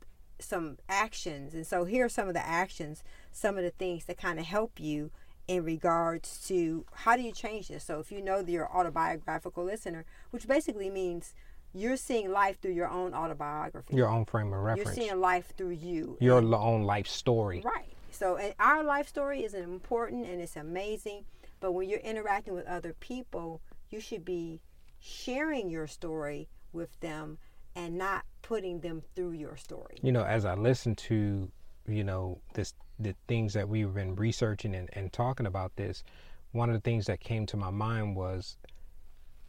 some 0.41 0.77
actions. 0.89 1.53
And 1.53 1.65
so 1.65 1.86
here 1.86 2.05
are 2.05 2.10
some 2.10 2.27
of 2.27 2.33
the 2.33 2.45
actions, 2.45 3.03
some 3.31 3.57
of 3.57 3.63
the 3.63 3.71
things 3.71 4.05
that 4.05 4.17
kind 4.17 4.39
of 4.39 4.45
help 4.45 4.79
you 4.79 5.12
in 5.48 5.63
regards 5.63 6.45
to 6.48 6.86
how 6.93 7.15
do 7.15 7.21
you 7.21 7.31
change 7.31 7.67
this. 7.67 7.83
So 7.83 8.00
if 8.00 8.12
you 8.12 8.21
know 8.21 8.41
that 8.41 8.51
you're 8.51 8.69
autobiographical 8.71 9.63
listener, 9.63 10.05
which 10.29 10.48
basically 10.48 10.89
means 10.89 11.33
you're 11.74 11.98
seeing 11.98 12.31
life 12.31 12.60
through 12.62 12.74
your 12.74 12.89
own 12.89 13.13
autobiography. 13.13 13.95
Your 13.95 14.10
own 14.10 14.25
frame 14.25 14.53
of 14.53 14.60
reference. 14.60 14.98
You're 14.98 15.07
seeing 15.07 15.19
life 15.19 15.53
through 15.57 15.71
you. 15.71 16.17
Your 16.19 16.39
and, 16.39 16.53
own 16.53 16.83
life 16.83 17.07
story. 17.07 17.62
Right. 17.63 17.95
So 18.12 18.39
our 18.60 18.83
life 18.83 19.07
story 19.07 19.43
is 19.43 19.53
important 19.53 20.27
and 20.27 20.41
it's 20.41 20.55
amazing. 20.55 21.25
But 21.60 21.71
when 21.74 21.89
you're 21.89 22.00
interacting 22.00 22.53
with 22.53 22.67
other 22.67 22.93
people, 22.93 23.62
you 23.89 24.00
should 24.00 24.25
be 24.25 24.62
sharing 25.00 25.69
your 25.69 25.88
story 25.88 26.50
with 26.74 27.00
them 27.00 27.38
and 27.75 27.97
not 27.97 28.25
putting 28.41 28.79
them 28.79 29.01
through 29.15 29.31
your 29.31 29.57
story. 29.57 29.97
You 30.01 30.11
know, 30.11 30.23
as 30.23 30.45
I 30.45 30.55
listen 30.55 30.95
to, 30.95 31.49
you 31.87 32.03
know, 32.03 32.39
this 32.53 32.73
the 32.99 33.15
things 33.27 33.53
that 33.53 33.67
we've 33.67 33.93
been 33.93 34.15
researching 34.15 34.75
and, 34.75 34.89
and 34.93 35.11
talking 35.11 35.47
about 35.47 35.75
this, 35.75 36.03
one 36.51 36.69
of 36.69 36.75
the 36.75 36.81
things 36.81 37.07
that 37.07 37.19
came 37.19 37.45
to 37.47 37.57
my 37.57 37.71
mind 37.71 38.15
was 38.15 38.57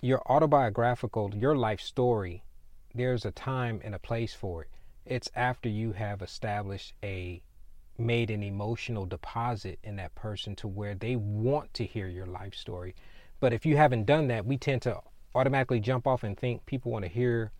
your 0.01 0.23
autobiographical, 0.27 1.35
your 1.35 1.57
life 1.57 1.81
story, 1.81 2.45
there's 2.95 3.25
a 3.25 3.31
time 3.31 3.81
and 3.85 3.95
a 3.95 3.99
place 3.99 4.35
for 4.35 4.63
it. 4.63 4.69
It's 5.05 5.31
after 5.35 5.69
you 5.69 5.93
have 5.93 6.23
established 6.23 6.95
a 7.03 7.43
made 7.99 8.31
an 8.31 8.43
emotional 8.43 9.05
deposit 9.05 9.79
in 9.83 9.97
that 9.97 10.15
person 10.15 10.57
to 10.57 10.67
where 10.67 10.95
they 10.95 11.15
want 11.15 11.73
to 11.75 11.85
hear 11.85 12.09
your 12.09 12.27
life 12.27 12.55
story. 12.55 12.95
But 13.39 13.53
if 13.53 13.67
you 13.67 13.77
haven't 13.77 14.07
done 14.07 14.29
that, 14.29 14.47
we 14.47 14.57
tend 14.57 14.83
to 14.83 15.01
automatically 15.35 15.81
jump 15.81 16.07
off 16.07 16.23
and 16.23 16.37
think 16.37 16.65
people 16.67 16.91
want 16.91 17.05
to 17.05 17.11
hear 17.11 17.53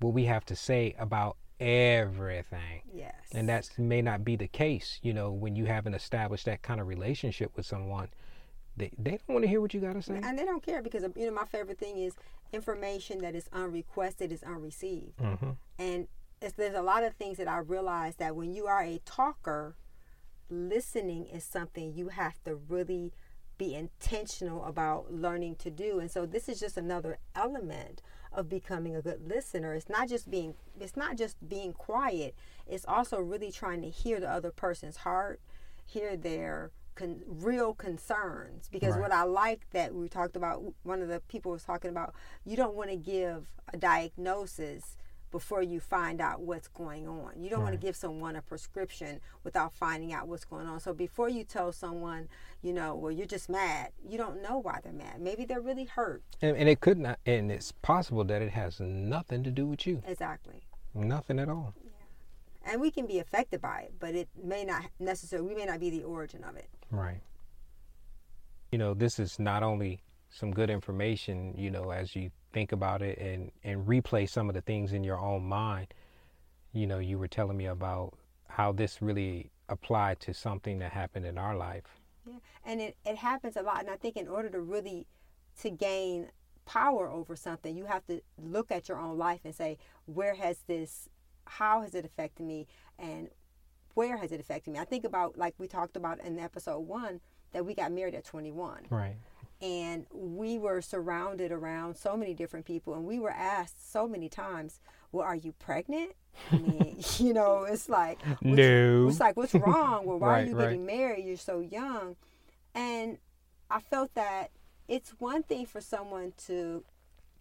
what 0.00 0.12
we 0.12 0.24
have 0.24 0.44
to 0.46 0.56
say 0.56 0.94
about 0.98 1.36
everything. 1.58 2.82
Yes. 2.92 3.14
And 3.32 3.48
that 3.48 3.70
may 3.78 4.02
not 4.02 4.24
be 4.24 4.36
the 4.36 4.48
case, 4.48 4.98
you 5.02 5.14
know, 5.14 5.30
when 5.30 5.56
you 5.56 5.64
haven't 5.66 5.94
established 5.94 6.44
that 6.46 6.62
kind 6.62 6.80
of 6.80 6.86
relationship 6.86 7.52
with 7.56 7.66
someone. 7.66 8.08
They, 8.76 8.90
they 8.98 9.12
don't 9.12 9.28
want 9.28 9.42
to 9.44 9.48
hear 9.48 9.62
what 9.62 9.72
you 9.72 9.80
got 9.80 9.94
to 9.94 10.02
say. 10.02 10.20
And 10.22 10.38
they 10.38 10.44
don't 10.44 10.62
care 10.62 10.82
because, 10.82 11.02
you 11.16 11.26
know, 11.26 11.32
my 11.32 11.46
favorite 11.46 11.78
thing 11.78 11.96
is 11.96 12.14
information 12.52 13.18
that 13.20 13.34
is 13.34 13.48
unrequested 13.52 14.32
is 14.32 14.42
unreceived. 14.42 15.16
Mm-hmm. 15.16 15.50
And 15.78 16.08
there's 16.56 16.74
a 16.74 16.82
lot 16.82 17.02
of 17.02 17.14
things 17.14 17.38
that 17.38 17.48
I 17.48 17.58
realize 17.58 18.16
that 18.16 18.36
when 18.36 18.52
you 18.52 18.66
are 18.66 18.82
a 18.82 19.00
talker, 19.06 19.76
listening 20.50 21.26
is 21.26 21.42
something 21.42 21.94
you 21.94 22.08
have 22.08 22.42
to 22.44 22.54
really 22.54 23.12
be 23.56 23.74
intentional 23.74 24.64
about 24.64 25.12
learning 25.12 25.56
to 25.56 25.70
do. 25.70 25.98
And 25.98 26.10
so 26.10 26.26
this 26.26 26.48
is 26.48 26.60
just 26.60 26.76
another 26.76 27.18
element 27.34 28.02
of 28.32 28.48
becoming 28.48 28.94
a 28.94 29.02
good 29.02 29.28
listener. 29.28 29.74
It's 29.74 29.88
not 29.88 30.08
just 30.08 30.30
being 30.30 30.54
it's 30.78 30.96
not 30.96 31.16
just 31.16 31.36
being 31.48 31.72
quiet. 31.72 32.34
It's 32.66 32.84
also 32.86 33.20
really 33.20 33.50
trying 33.50 33.82
to 33.82 33.90
hear 33.90 34.20
the 34.20 34.30
other 34.30 34.50
person's 34.50 34.98
heart, 34.98 35.40
hear 35.84 36.16
their 36.16 36.70
con- 36.94 37.22
real 37.26 37.74
concerns. 37.74 38.68
Because 38.68 38.94
right. 38.94 39.00
what 39.00 39.12
I 39.12 39.22
like 39.22 39.70
that 39.72 39.94
we 39.94 40.08
talked 40.08 40.36
about, 40.36 40.62
one 40.82 41.00
of 41.00 41.08
the 41.08 41.20
people 41.28 41.52
was 41.52 41.62
talking 41.62 41.90
about, 41.90 42.14
you 42.44 42.56
don't 42.56 42.74
want 42.74 42.90
to 42.90 42.96
give 42.96 43.46
a 43.72 43.76
diagnosis 43.76 44.96
before 45.30 45.62
you 45.62 45.80
find 45.80 46.20
out 46.20 46.40
what's 46.40 46.68
going 46.68 47.06
on. 47.08 47.32
You 47.36 47.50
don't 47.50 47.60
right. 47.60 47.70
want 47.70 47.80
to 47.80 47.86
give 47.86 47.96
someone 47.96 48.36
a 48.36 48.42
prescription 48.42 49.20
without 49.44 49.74
finding 49.74 50.12
out 50.12 50.28
what's 50.28 50.44
going 50.44 50.66
on. 50.66 50.80
So 50.80 50.92
before 50.92 51.28
you 51.28 51.44
tell 51.44 51.72
someone, 51.72 52.28
you 52.62 52.72
know, 52.72 52.94
well, 52.94 53.12
you're 53.12 53.26
just 53.26 53.48
mad, 53.48 53.90
you 54.08 54.18
don't 54.18 54.42
know 54.42 54.58
why 54.58 54.80
they're 54.82 54.92
mad. 54.92 55.20
Maybe 55.20 55.44
they're 55.44 55.60
really 55.60 55.84
hurt. 55.84 56.22
And, 56.40 56.56
and 56.56 56.68
it 56.68 56.80
could 56.80 56.98
not, 56.98 57.18
and 57.26 57.50
it's 57.50 57.72
possible 57.72 58.24
that 58.24 58.42
it 58.42 58.50
has 58.50 58.80
nothing 58.80 59.42
to 59.44 59.50
do 59.50 59.66
with 59.66 59.86
you. 59.86 60.02
Exactly. 60.06 60.62
Nothing 60.94 61.38
at 61.38 61.48
all. 61.48 61.74
Yeah. 61.84 62.72
And 62.72 62.80
we 62.80 62.90
can 62.90 63.06
be 63.06 63.18
affected 63.18 63.60
by 63.60 63.80
it, 63.80 63.94
but 64.00 64.14
it 64.14 64.28
may 64.42 64.64
not 64.64 64.84
necessarily, 64.98 65.48
we 65.48 65.54
may 65.54 65.66
not 65.66 65.80
be 65.80 65.90
the 65.90 66.02
origin 66.02 66.44
of 66.44 66.56
it. 66.56 66.68
Right. 66.90 67.20
You 68.72 68.78
know, 68.78 68.94
this 68.94 69.18
is 69.18 69.38
not 69.38 69.62
only 69.62 70.00
some 70.30 70.50
good 70.50 70.70
information, 70.70 71.54
you 71.56 71.70
know, 71.70 71.90
as 71.90 72.14
you 72.16 72.30
think 72.56 72.72
about 72.72 73.02
it 73.02 73.18
and, 73.18 73.52
and 73.64 73.86
replay 73.86 74.26
some 74.26 74.48
of 74.48 74.54
the 74.54 74.62
things 74.62 74.94
in 74.94 75.04
your 75.04 75.18
own 75.18 75.44
mind. 75.44 75.92
You 76.72 76.86
know, 76.86 76.98
you 77.00 77.18
were 77.18 77.28
telling 77.28 77.54
me 77.54 77.66
about 77.66 78.16
how 78.48 78.72
this 78.72 79.02
really 79.02 79.50
applied 79.68 80.20
to 80.20 80.32
something 80.32 80.78
that 80.78 80.90
happened 80.90 81.26
in 81.26 81.36
our 81.36 81.54
life. 81.54 81.84
Yeah, 82.24 82.38
and 82.64 82.80
it, 82.80 82.96
it 83.04 83.16
happens 83.16 83.58
a 83.58 83.62
lot. 83.62 83.80
And 83.80 83.90
I 83.90 83.96
think 83.96 84.16
in 84.16 84.26
order 84.26 84.48
to 84.48 84.60
really 84.62 85.06
to 85.60 85.68
gain 85.68 86.30
power 86.64 87.10
over 87.10 87.36
something, 87.36 87.76
you 87.76 87.84
have 87.84 88.06
to 88.06 88.22
look 88.42 88.72
at 88.72 88.88
your 88.88 88.98
own 88.98 89.18
life 89.18 89.40
and 89.44 89.54
say, 89.54 89.76
where 90.06 90.34
has 90.36 90.60
this, 90.66 91.10
how 91.44 91.82
has 91.82 91.94
it 91.94 92.06
affected 92.06 92.46
me, 92.46 92.66
and 92.98 93.28
where 93.92 94.16
has 94.16 94.32
it 94.32 94.40
affected 94.40 94.72
me? 94.72 94.78
I 94.78 94.86
think 94.86 95.04
about 95.04 95.36
like 95.36 95.54
we 95.58 95.68
talked 95.68 95.94
about 95.94 96.20
in 96.20 96.38
episode 96.38 96.78
one 96.78 97.20
that 97.52 97.66
we 97.66 97.74
got 97.74 97.92
married 97.92 98.14
at 98.14 98.24
21. 98.24 98.86
Right 98.88 99.16
and 99.62 100.06
we 100.12 100.58
were 100.58 100.82
surrounded 100.82 101.50
around 101.50 101.96
so 101.96 102.16
many 102.16 102.34
different 102.34 102.66
people 102.66 102.94
and 102.94 103.04
we 103.04 103.18
were 103.18 103.30
asked 103.30 103.90
so 103.90 104.06
many 104.06 104.28
times 104.28 104.80
well 105.12 105.26
are 105.26 105.36
you 105.36 105.52
pregnant? 105.52 106.12
I 106.52 106.58
mean, 106.58 106.96
you 107.18 107.32
know 107.32 107.64
it's 107.64 107.88
like 107.88 108.20
no. 108.42 109.08
it's 109.08 109.20
like 109.20 109.36
what's 109.36 109.54
wrong? 109.54 110.06
Well 110.06 110.18
why 110.18 110.28
right, 110.28 110.44
are 110.44 110.48
you 110.48 110.56
right. 110.56 110.64
getting 110.64 110.86
married? 110.86 111.24
You're 111.24 111.36
so 111.36 111.60
young. 111.60 112.16
And 112.74 113.18
i 113.70 113.80
felt 113.80 114.14
that 114.14 114.50
it's 114.88 115.10
one 115.18 115.42
thing 115.42 115.66
for 115.66 115.80
someone 115.80 116.32
to 116.46 116.84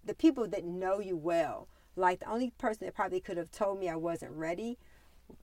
the 0.03 0.13
people 0.13 0.47
that 0.47 0.63
know 0.63 0.99
you 0.99 1.15
well 1.15 1.67
like 1.95 2.19
the 2.19 2.29
only 2.29 2.51
person 2.57 2.85
that 2.85 2.93
probably 2.95 3.19
could 3.19 3.37
have 3.37 3.51
told 3.51 3.79
me 3.79 3.89
i 3.89 3.95
wasn't 3.95 4.31
ready 4.31 4.77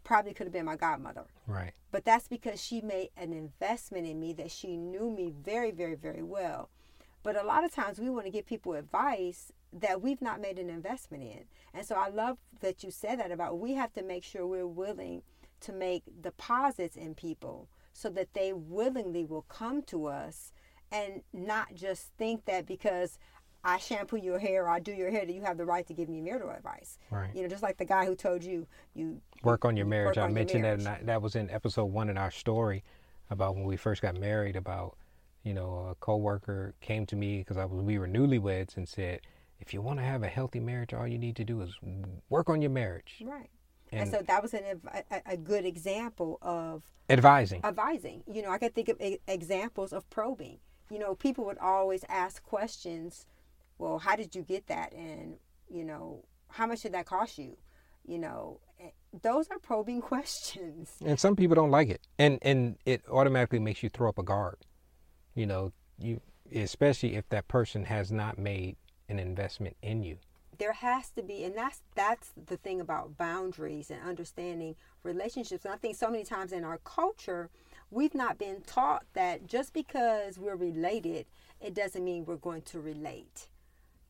probably 0.04 0.34
could 0.34 0.46
have 0.46 0.52
been 0.52 0.64
my 0.64 0.76
godmother. 0.76 1.24
Right. 1.46 1.72
But 1.90 2.04
that's 2.04 2.28
because 2.28 2.62
she 2.62 2.80
made 2.80 3.10
an 3.16 3.32
investment 3.32 4.06
in 4.06 4.18
me 4.20 4.32
that 4.34 4.50
she 4.50 4.76
knew 4.76 5.10
me 5.10 5.32
very, 5.44 5.70
very, 5.70 5.94
very 5.94 6.22
well. 6.22 6.70
But 7.22 7.40
a 7.40 7.46
lot 7.46 7.64
of 7.64 7.72
times 7.72 7.98
we 7.98 8.10
want 8.10 8.26
to 8.26 8.32
give 8.32 8.46
people 8.46 8.74
advice 8.74 9.52
that 9.72 10.02
we've 10.02 10.20
not 10.20 10.40
made 10.40 10.58
an 10.58 10.68
investment 10.68 11.22
in. 11.22 11.44
And 11.72 11.86
so 11.86 11.94
I 11.94 12.08
love 12.08 12.38
that 12.60 12.82
you 12.82 12.90
said 12.90 13.20
that 13.20 13.30
about 13.30 13.58
we 13.58 13.74
have 13.74 13.92
to 13.94 14.02
make 14.02 14.24
sure 14.24 14.46
we're 14.46 14.66
willing 14.66 15.22
to 15.60 15.72
make 15.72 16.02
deposits 16.20 16.96
in 16.96 17.14
people 17.14 17.68
so 17.92 18.10
that 18.10 18.34
they 18.34 18.52
willingly 18.52 19.24
will 19.24 19.42
come 19.42 19.82
to 19.82 20.06
us 20.06 20.52
and 20.90 21.22
not 21.32 21.74
just 21.74 22.10
think 22.18 22.44
that 22.44 22.66
because 22.66 23.18
I 23.64 23.78
shampoo 23.78 24.16
your 24.16 24.38
hair 24.38 24.64
or 24.64 24.69
I 24.69 24.81
do 24.81 24.92
your 24.92 25.11
hair 25.11 25.25
that 25.25 25.33
you 25.33 25.42
have 25.42 25.57
the 25.57 25.64
right 25.64 25.87
to 25.87 25.95
give 25.95 26.09
me 26.09 26.21
marital 26.21 26.50
advice. 26.50 26.99
Right. 27.11 27.35
You 27.35 27.42
know, 27.42 27.49
just 27.49 27.62
like 27.62 27.76
the 27.78 27.85
guy 27.85 28.07
who 28.07 28.14
told 28.16 28.42
you 28.42 28.66
you 28.95 29.21
work 29.45 29.64
on 29.64 29.76
your 29.76 29.87
marriage. 29.87 30.16
work 30.16 30.19
I 30.19 30.23
your 30.26 30.31
mentioned 30.35 30.64
that, 30.64 30.81
marriage. 30.81 31.00
and 31.00 31.11
I, 31.11 31.12
that 31.14 31.23
was 31.23 31.37
in 31.37 31.50
episode 31.50 31.87
one 31.87 32.09
in 32.09 32.19
our 32.19 32.31
story 32.31 32.83
about 33.31 33.54
when 33.54 33.64
we 33.64 33.76
first 33.76 34.02
got 34.02 34.16
married. 34.19 34.57
About 34.57 34.97
you 35.45 35.54
know 35.54 35.87
a 35.90 35.95
coworker 35.97 36.75
came 36.81 37.07
to 37.07 37.16
me 37.16 37.38
because 37.38 37.57
I 37.57 37.64
was 37.64 37.83
we 37.83 37.99
were 37.99 38.09
newlyweds 38.09 38.76
and 38.76 38.88
said, 38.88 39.21
if 39.61 39.73
you 39.73 39.81
want 39.81 39.99
to 40.00 40.04
have 40.04 40.23
a 40.23 40.28
healthy 40.28 40.61
marriage, 40.61 40.92
all 40.92 41.07
you 41.07 41.19
need 41.19 41.37
to 41.37 41.45
do 41.45 41.61
is 41.62 41.73
work 42.28 42.50
on 42.50 42.61
your 42.62 42.71
marriage. 42.71 43.23
right. 43.25 43.49
And, 43.92 44.00
And, 44.02 44.11
so 44.11 44.23
that 44.26 44.42
was 44.42 44.54
an, 44.54 44.81
a, 45.11 45.23
a- 45.26 45.37
good 45.37 45.66
example 45.66 46.38
of 46.40 46.83
advising. 47.11 47.62
advising. 47.62 48.25
You 48.26 48.40
know, 48.40 48.49
I 48.50 48.57
could 48.57 48.75
think 48.75 48.88
of 48.88 48.97
examples 49.28 49.92
of 49.92 50.09
probing. 50.09 50.59
You 50.90 50.99
know, 50.99 51.14
people 51.14 51.45
would 51.45 51.59
always 51.59 52.02
ask 52.09 52.42
questions. 52.42 53.26
Well, 53.82 53.98
how 53.98 54.14
did 54.14 54.36
you 54.36 54.42
get 54.42 54.68
that? 54.68 54.92
And 54.92 55.38
you 55.68 55.84
know, 55.84 56.24
how 56.48 56.66
much 56.68 56.82
did 56.82 56.92
that 56.92 57.06
cost 57.06 57.36
you? 57.36 57.56
You 58.06 58.18
know, 58.18 58.60
eh, 58.80 58.90
those 59.22 59.48
are 59.50 59.58
probing 59.58 60.00
questions. 60.12 60.92
And 61.04 61.18
some 61.18 61.34
people 61.34 61.56
don't 61.56 61.72
like 61.72 61.88
it, 61.88 62.00
and 62.16 62.38
and 62.42 62.76
it 62.86 63.02
automatically 63.10 63.58
makes 63.58 63.82
you 63.82 63.88
throw 63.88 64.08
up 64.08 64.18
a 64.18 64.22
guard. 64.22 64.58
You 65.34 65.46
know, 65.46 65.72
you 65.98 66.20
especially 66.54 67.16
if 67.16 67.28
that 67.30 67.48
person 67.48 67.84
has 67.84 68.12
not 68.12 68.38
made 68.38 68.76
an 69.08 69.18
investment 69.18 69.76
in 69.82 70.02
you. 70.04 70.18
there 70.58 70.72
has 70.74 71.10
to 71.10 71.22
be 71.22 71.42
and 71.44 71.56
that's 71.56 71.80
that's 71.94 72.30
the 72.46 72.56
thing 72.58 72.80
about 72.80 73.16
boundaries 73.16 73.90
and 73.90 74.00
understanding 74.06 74.76
relationships 75.02 75.64
and 75.64 75.74
i 75.74 75.76
think 75.76 75.96
so 75.96 76.10
many 76.10 76.24
times 76.24 76.52
in 76.52 76.62
our 76.62 76.78
culture 76.84 77.48
we've 77.90 78.14
not 78.14 78.38
been 78.38 78.60
taught 78.66 79.04
that 79.14 79.46
just 79.46 79.72
because 79.72 80.38
we're 80.38 80.56
related 80.56 81.24
it 81.60 81.74
doesn't 81.74 82.04
mean 82.04 82.24
we're 82.26 82.36
going 82.36 82.62
to 82.62 82.78
relate 82.80 83.48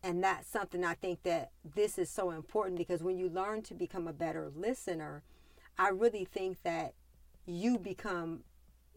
and 0.02 0.22
that's 0.22 0.48
something 0.48 0.84
i 0.84 0.94
think 0.94 1.22
that 1.22 1.50
this 1.74 1.98
is 1.98 2.10
so 2.10 2.30
important 2.30 2.76
because 2.76 3.02
when 3.02 3.18
you 3.18 3.28
learn 3.28 3.62
to 3.62 3.74
become 3.74 4.08
a 4.08 4.12
better 4.12 4.50
listener 4.54 5.22
i 5.78 5.88
really 5.88 6.24
think 6.24 6.58
that 6.62 6.94
you 7.46 7.78
become 7.78 8.40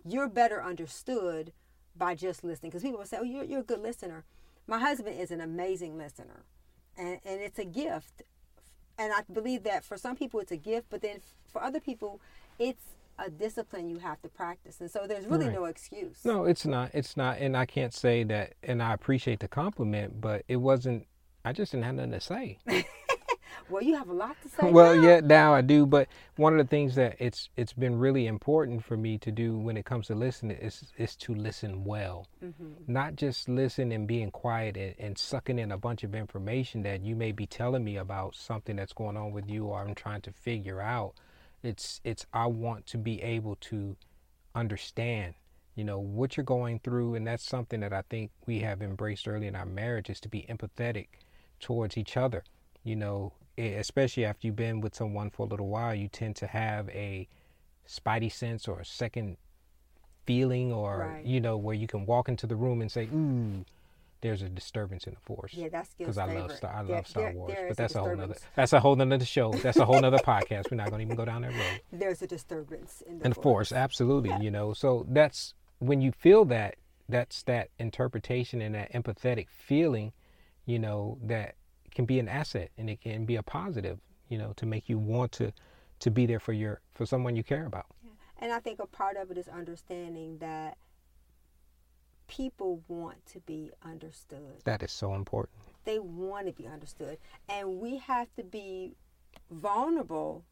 you're 0.05 0.29
better 0.29 0.63
understood 0.63 1.51
by 1.97 2.13
just 2.13 2.43
listening. 2.43 2.69
Because 2.69 2.83
people 2.83 2.99
will 2.99 3.05
say 3.05 3.17
oh 3.19 3.23
you're, 3.23 3.43
you're 3.43 3.61
a 3.61 3.63
good 3.63 3.81
listener. 3.81 4.23
My 4.67 4.79
husband 4.79 5.19
is 5.19 5.31
an 5.31 5.41
amazing 5.41 5.97
listener 5.97 6.43
and, 6.97 7.19
and 7.25 7.41
it's 7.41 7.59
a 7.59 7.65
gift. 7.65 8.23
And 8.97 9.11
i 9.11 9.21
believe 9.31 9.63
that 9.63 9.83
for 9.83 9.97
some 9.97 10.15
people 10.15 10.39
it's 10.39 10.51
a 10.51 10.57
gift 10.57 10.87
but 10.89 11.01
then 11.01 11.19
for 11.51 11.61
other 11.61 11.79
people 11.79 12.21
it's 12.57 12.94
a 13.17 13.29
discipline 13.29 13.87
you 13.89 13.99
have 13.99 14.21
to 14.21 14.27
practice 14.27 14.81
and 14.81 14.91
so 14.91 15.05
there's 15.07 15.25
really 15.25 15.45
Right. 15.47 15.55
no 15.55 15.65
excuse 15.65 16.23
No, 16.25 16.45
it's 16.45 16.65
not. 16.65 16.91
It's 16.93 17.15
not. 17.15 17.37
And 17.39 17.55
I 17.55 17.65
can't 17.65 17.93
say 17.93 18.23
that. 18.25 18.53
And 18.63 18.81
I 18.83 18.93
appreciate 18.93 19.39
the 19.39 19.47
compliment, 19.47 20.19
but 20.19 20.43
it 20.47 20.57
wasn't. 20.57 21.07
I 21.45 21.53
just 21.53 21.71
didn't 21.71 21.85
have 21.85 21.95
nothing 21.95 22.11
to 22.11 22.19
say. 22.21 22.57
well 23.69 23.81
you 23.81 23.95
have 23.95 24.09
a 24.09 24.13
lot 24.13 24.35
to 24.43 24.49
say 24.49 24.69
well, 24.69 24.95
now. 24.95 25.07
yeah, 25.07 25.19
now 25.21 25.53
I 25.53 25.61
do. 25.61 25.85
But 25.85 26.07
one 26.35 26.53
of 26.53 26.59
the 26.59 26.69
things 26.69 26.95
that 26.95 27.15
it's 27.19 27.49
it's 27.55 27.73
been 27.73 27.97
really 27.97 28.27
important 28.27 28.83
for 28.83 28.97
me 28.97 29.17
to 29.19 29.31
do 29.31 29.57
when 29.57 29.77
it 29.77 29.85
comes 29.85 30.07
to 30.07 30.15
listening 30.15 30.57
is 30.57 30.91
is 30.97 31.15
to 31.17 31.33
listen 31.33 31.83
well, 31.83 32.27
Mm-hmm. 32.43 32.91
not 32.91 33.15
just 33.15 33.47
listen 33.49 33.91
and 33.91 34.07
being 34.07 34.29
quiet 34.31 34.75
and, 34.77 34.95
and 34.99 35.17
sucking 35.17 35.57
in 35.59 35.71
a 35.71 35.77
bunch 35.77 36.03
of 36.03 36.13
information 36.15 36.83
that 36.83 37.01
you 37.03 37.15
may 37.15 37.31
be 37.31 37.45
telling 37.47 37.83
me 37.83 37.97
about 37.97 38.35
something 38.35 38.75
that's 38.75 38.93
going 38.93 39.17
on 39.17 39.31
with 39.31 39.49
you 39.49 39.65
or 39.65 39.81
I'm 39.81 39.95
trying 39.95 40.21
to 40.21 40.31
figure 40.31 40.81
out. 40.81 41.13
It's 41.65 41.99
it's 42.03 42.25
I 42.33 42.45
want 42.47 42.85
to 42.87 42.97
be 42.97 43.21
able 43.21 43.55
to 43.71 43.95
understand 44.53 45.33
you 45.75 45.83
know 45.83 45.99
what 45.99 46.37
you're 46.37 46.43
going 46.45 46.79
through 46.79 47.15
and 47.15 47.27
that's 47.27 47.43
something 47.43 47.81
that 47.81 47.91
i 47.91 48.01
think 48.09 48.31
we 48.45 48.59
have 48.61 48.81
embraced 48.81 49.27
early 49.27 49.47
in 49.47 49.55
our 49.57 49.65
marriage 49.65 50.09
is 50.09 50.21
to 50.21 50.29
be 50.29 50.45
empathetic 50.49 51.07
towards 51.59 51.97
each 51.97 52.15
other 52.15 52.45
you 52.85 52.95
know 52.95 53.33
especially 53.57 54.23
after 54.23 54.47
you've 54.47 54.55
been 54.55 54.79
with 54.79 54.95
someone 54.95 55.29
for 55.29 55.45
a 55.45 55.49
little 55.49 55.67
while 55.67 55.93
you 55.93 56.07
tend 56.07 56.33
to 56.37 56.47
have 56.47 56.87
a 56.89 57.27
spidey 57.85 58.31
sense 58.31 58.65
or 58.69 58.79
a 58.79 58.85
second 58.85 59.35
feeling 60.25 60.71
or 60.71 60.99
Right. 61.15 61.25
you 61.25 61.41
know 61.41 61.57
where 61.57 61.75
you 61.75 61.87
can 61.87 62.05
walk 62.05 62.29
into 62.29 62.47
the 62.47 62.55
room 62.55 62.79
and 62.81 62.89
say 62.89 63.09
ooh 63.13 63.65
there's 64.25 64.41
a 64.41 64.49
disturbance 64.49 65.05
in 65.07 65.13
the 65.13 65.19
force 65.19 65.53
yeah 65.53 65.69
that's 65.69 65.93
because 65.97 66.17
I 66.17 66.25
love 66.33 66.51
Star. 66.51 66.73
I 66.73 66.83
There- 66.83 66.95
love 66.95 67.07
Star 67.07 67.23
there- 67.23 67.33
Wars, 67.33 67.53
but 67.69 67.77
that's 67.77 67.95
a 67.95 67.99
whole 68.01 68.15
nother. 68.15 68.35
That's 68.55 68.73
a 68.73 68.79
whole 68.79 68.95
nother 68.95 69.25
show. 69.25 69.51
That's 69.53 69.77
a 69.77 69.85
whole 69.85 69.99
nother 70.01 70.17
podcast. 70.33 70.71
We're 70.71 70.77
not 70.77 70.89
going 70.89 70.99
to 70.99 71.05
even 71.05 71.15
go 71.15 71.25
down 71.25 71.41
that 71.43 71.53
road. 71.53 71.81
there's 71.91 72.21
a 72.21 72.27
disturbance 72.27 73.03
in 73.07 73.19
the 73.19 73.25
And 73.25 73.33
force. 73.35 73.43
force, 73.43 73.71
absolutely. 73.71 74.31
You 74.43 74.51
know, 74.51 74.73
so 74.73 75.05
that's 75.09 75.53
when 75.79 76.01
you 76.01 76.11
feel 76.11 76.45
that. 76.45 76.75
That's 77.07 77.43
that 77.43 77.69
interpretation 77.77 78.61
and 78.61 78.73
that 78.73 78.91
empathetic 78.93 79.47
feeling. 79.49 80.11
You 80.65 80.79
know, 80.79 81.19
that 81.21 81.53
can 81.93 82.05
be 82.05 82.17
an 82.19 82.27
asset 82.27 82.71
and 82.77 82.89
it 82.89 82.99
can 83.01 83.25
be 83.25 83.35
a 83.35 83.43
positive. 83.43 83.99
You 84.27 84.39
know, 84.39 84.53
to 84.55 84.65
make 84.65 84.89
you 84.89 84.97
want 84.97 85.31
to 85.33 85.53
to 85.99 86.09
be 86.11 86.25
there 86.25 86.39
for 86.39 86.51
your 86.53 86.81
for 86.95 87.05
someone 87.05 87.35
you 87.35 87.43
care 87.43 87.65
about. 87.67 87.85
and 88.39 88.51
i 88.51 88.59
think 88.59 88.79
a 88.79 88.85
part 88.87 89.15
of 89.17 89.31
it 89.31 89.37
is 89.37 89.47
understanding 89.47 90.37
that 90.39 90.77
people 92.27 92.81
want 92.87 93.25
to 93.27 93.39
be 93.41 93.71
understood. 93.83 94.61
That 94.63 94.83
is 94.83 94.91
so 94.91 95.13
important. 95.13 95.57
they 95.85 95.99
want 95.99 96.47
to 96.47 96.53
be 96.53 96.67
understood. 96.67 97.17
And 97.47 97.79
we 97.79 97.97
have 97.97 98.33
to 98.35 98.43
be 98.43 98.95
vulnerable 99.51 100.43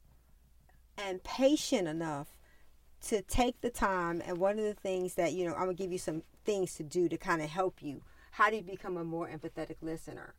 and 0.98 1.24
patient 1.24 1.88
enough 1.88 2.38
to 3.08 3.22
take 3.24 3.62
the 3.62 3.70
time. 3.70 4.22
And 4.26 4.38
one 4.38 4.60
of 4.60 4.66
the 4.66 4.74
things 4.74 5.16
that 5.16 5.34
you 5.34 5.46
know 5.46 5.54
i'm 5.54 5.62
gonna 5.62 5.74
give 5.74 5.92
you 5.92 5.98
some 5.98 6.24
things 6.46 6.76
to 6.76 6.84
do 6.84 7.10
to 7.10 7.18
kind 7.18 7.42
of 7.42 7.50
help 7.50 7.82
you. 7.82 8.02
How 8.32 8.50
do 8.50 8.56
you 8.58 8.64
become 8.64 8.98
a 8.98 9.04
more 9.04 9.28
empathetic 9.28 9.78
listener? 9.82 10.36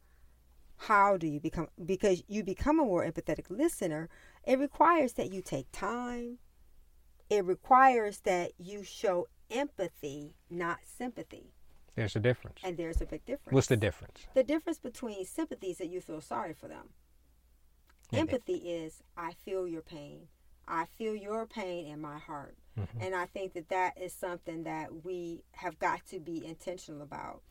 How 0.76 1.16
do 1.16 1.26
you 1.26 1.40
become 1.40 1.68
because 1.84 2.22
you 2.28 2.42
become 2.42 2.78
a 2.80 2.84
more 2.84 3.04
empathetic 3.04 3.48
listener 3.48 4.08
it 4.46 4.58
requires 4.58 5.14
that 5.14 5.32
you 5.32 5.40
take 5.40 5.70
time. 5.72 6.38
It 7.30 7.44
requires 7.44 8.20
that 8.20 8.52
you 8.58 8.82
show 8.82 9.28
empathy 9.50 10.34
not 10.50 10.78
sympathy 10.84 11.52
There's 11.94 12.16
a 12.16 12.20
difference. 12.20 12.58
and 12.64 12.76
there's 12.76 13.00
a 13.00 13.06
big 13.06 13.24
difference 13.24 13.52
What's 13.54 13.66
the 13.68 13.76
difference? 13.76 14.26
the 14.34 14.42
difference 14.44 14.78
between 14.78 15.24
sympathy 15.24 15.68
is 15.68 15.78
that 15.78 15.88
you 15.88 16.00
feel 16.00 16.20
sorry 16.20 16.52
for 16.54 16.68
them. 16.68 16.90
Empathy 18.12 18.54
is 18.54 19.02
I 19.16 19.32
feel 19.32 19.66
your 19.66 19.82
pain. 19.82 20.28
I 20.68 20.84
feel 20.86 21.14
your 21.16 21.46
pain 21.46 21.86
in 21.86 22.00
my 22.00 22.18
heart. 22.18 22.56
Mhm. 22.78 22.86
And 23.00 23.14
I 23.14 23.26
think 23.26 23.54
that 23.54 23.68
that 23.70 23.98
is 23.98 24.12
something 24.12 24.62
that 24.64 25.04
we 25.04 25.42
have 25.52 25.78
got 25.78 26.06
to 26.06 26.20
be 26.20 26.44
intentional 26.44 27.02
about. 27.02 27.42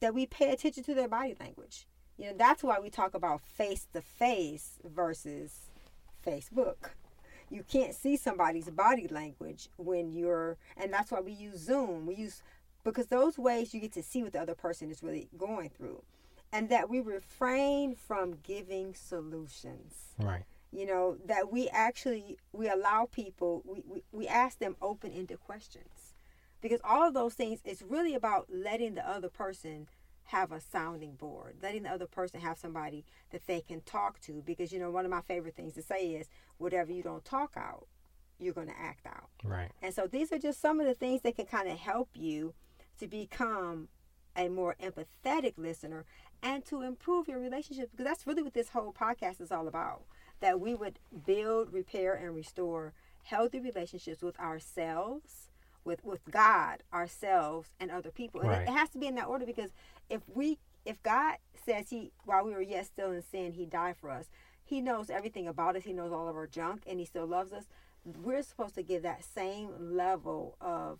That 0.00 0.14
we 0.14 0.26
pay 0.26 0.50
attention 0.50 0.82
to 0.84 0.94
their 0.94 1.08
body 1.08 1.36
language. 1.38 1.86
You 2.16 2.26
know, 2.30 2.36
that's 2.36 2.62
why 2.62 2.78
we 2.80 2.90
talk 2.90 3.14
about 3.14 3.40
face 3.40 3.86
to 3.92 4.00
face 4.02 4.78
versus 4.84 5.70
Facebook. 6.26 6.90
You 7.50 7.64
can't 7.64 7.94
see 7.94 8.16
somebody's 8.16 8.70
body 8.70 9.08
language 9.08 9.68
when 9.76 10.12
you're, 10.12 10.56
and 10.76 10.92
that's 10.92 11.10
why 11.10 11.20
we 11.20 11.32
use 11.32 11.58
Zoom. 11.58 12.06
We 12.06 12.14
use, 12.14 12.42
because 12.84 13.08
those 13.08 13.38
ways 13.38 13.74
you 13.74 13.80
get 13.80 13.92
to 13.92 14.02
see 14.02 14.22
what 14.22 14.32
the 14.32 14.40
other 14.40 14.54
person 14.54 14.90
is 14.90 15.02
really 15.02 15.28
going 15.36 15.70
through. 15.70 16.02
And 16.52 16.68
that 16.70 16.88
we 16.88 17.00
refrain 17.00 17.94
from 17.94 18.38
giving 18.42 18.94
solutions 18.94 20.14
Right. 20.18 20.44
you 20.72 20.84
know 20.86 21.16
that 21.26 21.50
we 21.52 21.68
actually 21.68 22.38
we 22.52 22.68
allow 22.68 23.08
people 23.10 23.62
we, 23.64 23.82
we, 23.86 24.02
we 24.12 24.26
ask 24.28 24.58
them 24.58 24.76
open-ended 24.82 25.40
questions 25.40 26.14
because 26.60 26.80
all 26.84 27.06
of 27.06 27.14
those 27.14 27.34
things 27.34 27.60
it's 27.64 27.82
really 27.82 28.14
about 28.14 28.46
letting 28.52 28.94
the 28.96 29.08
other 29.08 29.28
person 29.28 29.86
have 30.24 30.52
a 30.52 30.60
sounding 30.60 31.14
board 31.14 31.56
letting 31.62 31.82
the 31.84 31.90
other 31.90 32.06
person 32.06 32.40
have 32.40 32.56
somebody 32.58 33.04
that 33.30 33.46
they 33.46 33.60
can 33.60 33.80
talk 33.80 34.20
to 34.20 34.42
because 34.46 34.72
you 34.72 34.78
know 34.78 34.90
one 34.90 35.04
of 35.04 35.10
my 35.10 35.20
favorite 35.22 35.56
things 35.56 35.74
to 35.74 35.82
say 35.82 36.08
is 36.14 36.28
whatever 36.58 36.92
you 36.92 37.02
don't 37.02 37.24
talk 37.24 37.54
out 37.56 37.86
you're 38.38 38.54
going 38.54 38.68
to 38.68 38.78
act 38.80 39.06
out 39.06 39.28
Right. 39.44 39.70
and 39.82 39.92
so 39.92 40.06
these 40.06 40.32
are 40.32 40.38
just 40.38 40.60
some 40.60 40.80
of 40.80 40.86
the 40.86 40.94
things 40.94 41.22
that 41.22 41.36
can 41.36 41.46
kind 41.46 41.68
of 41.68 41.78
help 41.78 42.08
you 42.14 42.54
to 42.98 43.08
become 43.08 43.88
a 44.36 44.48
more 44.48 44.76
empathetic 44.80 45.54
listener 45.56 46.04
and 46.42 46.64
to 46.64 46.82
improve 46.82 47.26
your 47.28 47.40
relationship 47.40 47.90
because 47.90 48.06
that's 48.06 48.26
really 48.26 48.42
what 48.42 48.54
this 48.54 48.68
whole 48.70 48.92
podcast 48.92 49.40
is 49.40 49.50
all 49.50 49.66
about. 49.66 50.04
That 50.40 50.60
we 50.60 50.74
would 50.74 50.98
build, 51.26 51.72
repair, 51.72 52.14
and 52.14 52.34
restore 52.34 52.92
healthy 53.24 53.58
relationships 53.58 54.22
with 54.22 54.38
ourselves, 54.38 55.50
with 55.84 56.04
with 56.04 56.20
God, 56.30 56.82
ourselves, 56.92 57.70
and 57.80 57.90
other 57.90 58.10
people. 58.10 58.40
And 58.40 58.50
Right. 58.50 58.62
it, 58.62 58.68
it 58.70 58.72
has 58.72 58.90
to 58.90 58.98
be 58.98 59.06
in 59.08 59.16
that 59.16 59.26
order 59.26 59.44
because 59.44 59.70
if 60.10 60.22
we 60.28 60.58
if 60.84 61.02
God 61.02 61.36
says 61.64 61.88
he 61.90 62.12
while 62.24 62.44
we 62.44 62.52
were 62.52 62.60
yet 62.60 62.86
still 62.86 63.12
in 63.12 63.22
sin, 63.22 63.52
he 63.52 63.64
died 63.64 63.96
for 63.96 64.10
us, 64.10 64.28
he 64.62 64.80
knows 64.80 65.08
everything 65.08 65.46
about 65.48 65.76
us, 65.76 65.84
he 65.84 65.92
knows 65.92 66.12
all 66.12 66.28
of 66.28 66.36
our 66.36 66.46
junk, 66.46 66.82
and 66.86 66.98
he 66.98 67.06
still 67.06 67.26
loves 67.26 67.52
us. 67.52 67.64
We're 68.04 68.42
supposed 68.42 68.74
to 68.74 68.82
give 68.82 69.02
that 69.02 69.24
same 69.24 69.94
level 69.94 70.56
of 70.60 70.98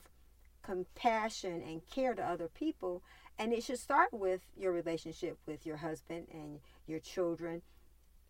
compassion 0.62 1.62
and 1.62 1.81
care 1.90 2.14
to 2.14 2.23
other 2.23 2.49
people 2.49 3.03
and 3.38 3.53
it 3.55 3.62
should 3.64 3.79
start 3.79 4.12
with 4.12 4.42
your 4.57 4.73
relationship 4.73 5.38
with 5.46 5.64
your 5.64 5.79
husband 5.79 6.27
and 6.33 6.59
your 6.87 6.99
children 6.99 7.62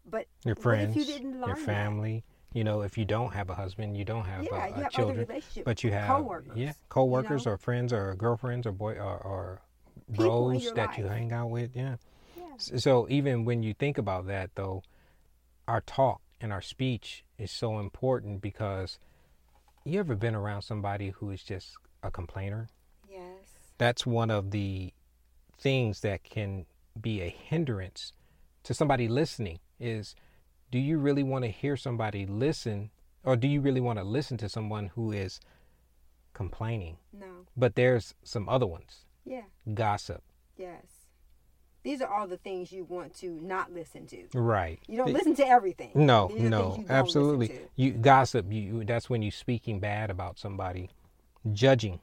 but 0.07 0.27
Your 0.45 0.55
friends, 0.55 0.97
if 0.97 1.09
you 1.09 1.13
didn't 1.13 1.41
learn 1.41 1.49
your 1.49 1.57
that? 1.57 1.67
family, 1.67 2.25
You 2.53 2.65
know, 2.65 2.83
if 2.83 2.97
you 2.97 3.05
don't 3.05 3.33
have 3.33 3.51
a 3.51 3.55
husband, 3.55 3.97
you 3.97 4.05
don't 4.05 4.25
have, 4.25 4.45
yeah, 4.45 4.51
uh, 4.51 4.55
you 4.55 4.61
have 4.61 4.77
other 4.77 4.89
children, 4.91 5.43
but 5.65 5.85
you 5.85 5.93
have 5.93 6.09
coworkers. 6.09 6.57
yeah, 6.57 6.73
coworkers 6.89 7.47
know? 7.47 7.53
or 7.53 7.57
friends 7.59 7.93
or 7.93 8.15
girlfriends 8.15 8.67
or 8.67 8.73
boy 8.73 8.95
or, 8.95 9.19
or 9.19 9.63
bros 10.11 10.73
that 10.73 10.99
you 10.99 11.07
hang 11.07 11.33
out 11.33 11.51
with. 11.51 11.75
Yeah. 11.75 11.97
Yeah. 12.37 12.77
So 12.79 13.07
even 13.09 13.45
when 13.45 13.63
you 13.63 13.75
think 13.75 13.99
about 13.99 14.27
that, 14.27 14.51
though, 14.55 14.83
our 15.67 15.81
talk 15.81 16.21
and 16.41 16.53
our 16.53 16.63
speech 16.63 17.25
is 17.39 17.51
so 17.51 17.79
important 17.79 18.41
because 18.41 18.99
you 19.85 19.99
ever 20.01 20.15
been 20.15 20.35
around 20.35 20.63
somebody 20.63 21.11
who 21.11 21.31
is 21.31 21.43
just 21.43 21.77
a 22.03 22.11
complainer? 22.11 22.69
Yes. 23.09 23.23
That's 23.79 24.07
one 24.07 24.31
of 24.31 24.51
the 24.51 24.93
things 25.59 26.01
that 26.01 26.23
can 26.25 26.67
be 27.01 27.23
a 27.23 27.29
hindrance 27.29 28.13
to 28.65 28.75
somebody 28.75 29.09
listening 29.09 29.59
is 29.79 30.15
do 30.71 30.79
you 30.79 30.99
really 30.99 31.23
want 31.23 31.45
to 31.45 31.51
hear 31.51 31.77
somebody 31.77 32.27
listen 32.27 32.91
or 33.25 33.37
do 33.37 33.49
you 33.49 33.61
really 33.61 33.81
want 33.81 33.99
to 33.99 34.05
listen 34.05 34.37
to 34.39 34.49
someone 34.49 34.89
who 34.95 35.13
is 35.13 35.41
complaining? 36.33 36.97
No. 37.13 37.27
But 37.57 37.75
there's 37.75 38.15
some 38.23 38.49
other 38.49 38.67
ones. 38.67 39.05
Yeah. 39.25 39.43
Gossip. 39.73 40.23
Yes. 40.57 40.85
These 41.83 42.03
are 42.03 42.13
all 42.13 42.27
the 42.27 42.37
things 42.37 42.73
you 42.73 42.85
want 42.85 43.15
to 43.17 43.31
not 43.41 43.73
listen 43.73 44.07
to. 44.09 44.27
Right. 44.35 44.81
You 44.87 44.99
don't 44.99 45.13
listen 45.13 45.35
to 45.37 45.47
everything. 45.47 45.93
No, 45.95 46.29
These 46.29 46.37
are 46.37 46.41
things 46.41 46.51
no, 46.51 46.85
absolutely. 46.91 47.59
You 47.77 47.93
gossip. 47.93 48.53
You 48.53 48.85
that's 48.85 49.09
when 49.09 49.23
you're 49.23 49.31
speaking 49.31 49.81
bad 49.81 50.11
about 50.11 50.39
somebody, 50.39 50.91
judging. 51.53 52.01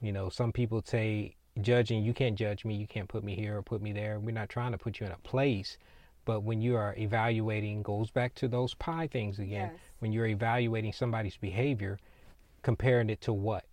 You 0.00 0.12
know, 0.12 0.28
some 0.28 0.52
people 0.52 0.82
say 0.84 1.34
judging. 1.60 2.04
You 2.04 2.14
can't 2.14 2.36
judge 2.36 2.64
me. 2.64 2.76
You 2.76 2.86
can't 2.86 3.08
put 3.08 3.24
me 3.24 3.34
here 3.34 3.56
or 3.56 3.62
put 3.62 3.82
me 3.82 3.92
there. 3.92 4.20
We're 4.20 4.30
not 4.30 4.48
trying 4.48 4.72
to 4.72 4.78
put 4.78 5.00
you 5.00 5.06
in 5.06 5.12
a 5.12 5.18
place, 5.18 5.76
but 6.24 6.44
when 6.44 6.60
you 6.60 6.76
are 6.76 6.94
evaluating, 6.96 7.82
goes 7.82 8.12
back 8.12 8.34
to 8.36 8.46
those 8.46 8.74
pie 8.74 9.08
things 9.08 9.40
again. 9.40 9.70
Yes. 9.72 9.80
When 9.98 10.12
you're 10.12 10.26
evaluating 10.26 10.92
somebody's 10.92 11.36
behavior, 11.36 11.98
comparing 12.62 13.10
it 13.10 13.22
to 13.22 13.32
what? 13.32 13.64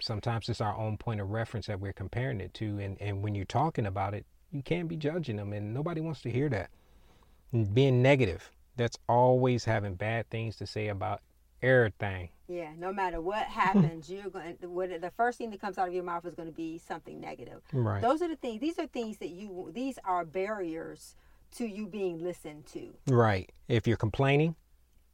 Sometimes 0.00 0.48
it's 0.48 0.60
our 0.60 0.76
own 0.76 0.96
point 0.96 1.20
of 1.20 1.30
reference 1.30 1.66
that 1.66 1.80
we're 1.80 1.92
comparing 1.92 2.40
it 2.40 2.54
to, 2.54 2.78
and 2.78 3.00
and 3.00 3.22
when 3.22 3.34
you're 3.34 3.44
talking 3.44 3.86
about 3.86 4.14
it, 4.14 4.26
you 4.50 4.62
can't 4.62 4.88
be 4.88 4.96
judging 4.96 5.36
them, 5.36 5.52
and 5.52 5.72
nobody 5.74 6.00
wants 6.00 6.22
to 6.22 6.30
hear 6.30 6.48
that 6.48 6.70
and 7.52 7.72
being 7.74 8.02
negative. 8.02 8.50
That's 8.76 8.98
always 9.08 9.64
having 9.64 9.94
bad 9.94 10.30
things 10.30 10.56
to 10.56 10.66
say 10.66 10.88
about 10.88 11.20
everything. 11.62 12.30
Yeah, 12.48 12.70
no 12.76 12.92
matter 12.92 13.20
what 13.20 13.44
happens, 13.46 14.10
you're 14.10 14.30
going. 14.30 14.56
What 14.62 15.00
the 15.00 15.10
first 15.10 15.38
thing 15.38 15.50
that 15.50 15.60
comes 15.60 15.78
out 15.78 15.88
of 15.88 15.94
your 15.94 16.04
mouth 16.04 16.24
is 16.24 16.34
going 16.34 16.48
to 16.48 16.54
be 16.54 16.78
something 16.78 17.20
negative. 17.20 17.62
Right. 17.72 18.00
Those 18.00 18.22
are 18.22 18.28
the 18.28 18.36
things. 18.36 18.60
These 18.60 18.78
are 18.78 18.86
things 18.86 19.18
that 19.18 19.28
you. 19.28 19.70
These 19.72 19.98
are 20.04 20.24
barriers 20.24 21.14
to 21.56 21.66
you 21.66 21.86
being 21.86 22.22
listened 22.22 22.66
to. 22.66 22.94
Right. 23.06 23.50
If 23.68 23.86
you're 23.86 23.96
complaining, 23.96 24.56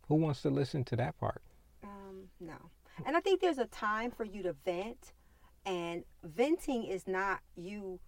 who 0.09 0.17
wants 0.17 0.43
to 0.43 0.51
listen 0.51 0.85
to 0.85 0.97
that 0.97 1.19
part? 1.19 1.43
Um, 1.83 2.29
no, 2.41 2.55
and 3.05 3.17
I 3.17 3.21
think 3.21 3.41
there's 3.41 3.59
a 3.59 3.67
time 3.67 4.11
for 4.11 4.25
you 4.25 4.43
to 4.45 4.55
vent, 4.65 5.13
and 5.65 6.05
venting 6.25 6.85
is 6.85 7.07
not 7.07 7.41
you 7.57 8.01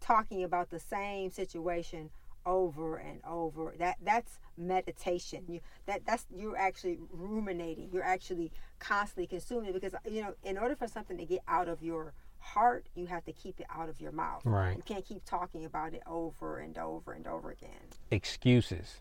talking 0.00 0.44
about 0.44 0.70
the 0.70 0.80
same 0.80 1.30
situation 1.30 2.10
over 2.46 2.96
and 2.96 3.20
over. 3.26 3.74
That 3.78 3.96
that's 4.02 4.38
meditation. 4.56 5.44
You 5.48 5.60
that 5.86 6.04
that's 6.06 6.26
you're 6.34 6.56
actually 6.56 6.98
ruminating. 7.10 7.90
You're 7.92 8.04
actually 8.04 8.52
constantly 8.78 9.26
consuming 9.26 9.70
it 9.70 9.74
because 9.74 9.94
you 10.08 10.22
know 10.22 10.34
in 10.42 10.58
order 10.58 10.76
for 10.76 10.88
something 10.88 11.16
to 11.16 11.24
get 11.24 11.40
out 11.48 11.68
of 11.68 11.82
your 11.82 12.12
heart, 12.38 12.86
you 12.94 13.06
have 13.06 13.24
to 13.24 13.32
keep 13.32 13.60
it 13.60 13.66
out 13.74 13.88
of 13.88 14.00
your 14.00 14.12
mouth. 14.12 14.42
Right. 14.44 14.76
You 14.76 14.82
can't 14.82 15.04
keep 15.04 15.24
talking 15.24 15.64
about 15.64 15.94
it 15.94 16.02
over 16.06 16.58
and 16.58 16.76
over 16.76 17.12
and 17.12 17.26
over 17.26 17.50
again. 17.50 17.70
Excuses. 18.10 18.98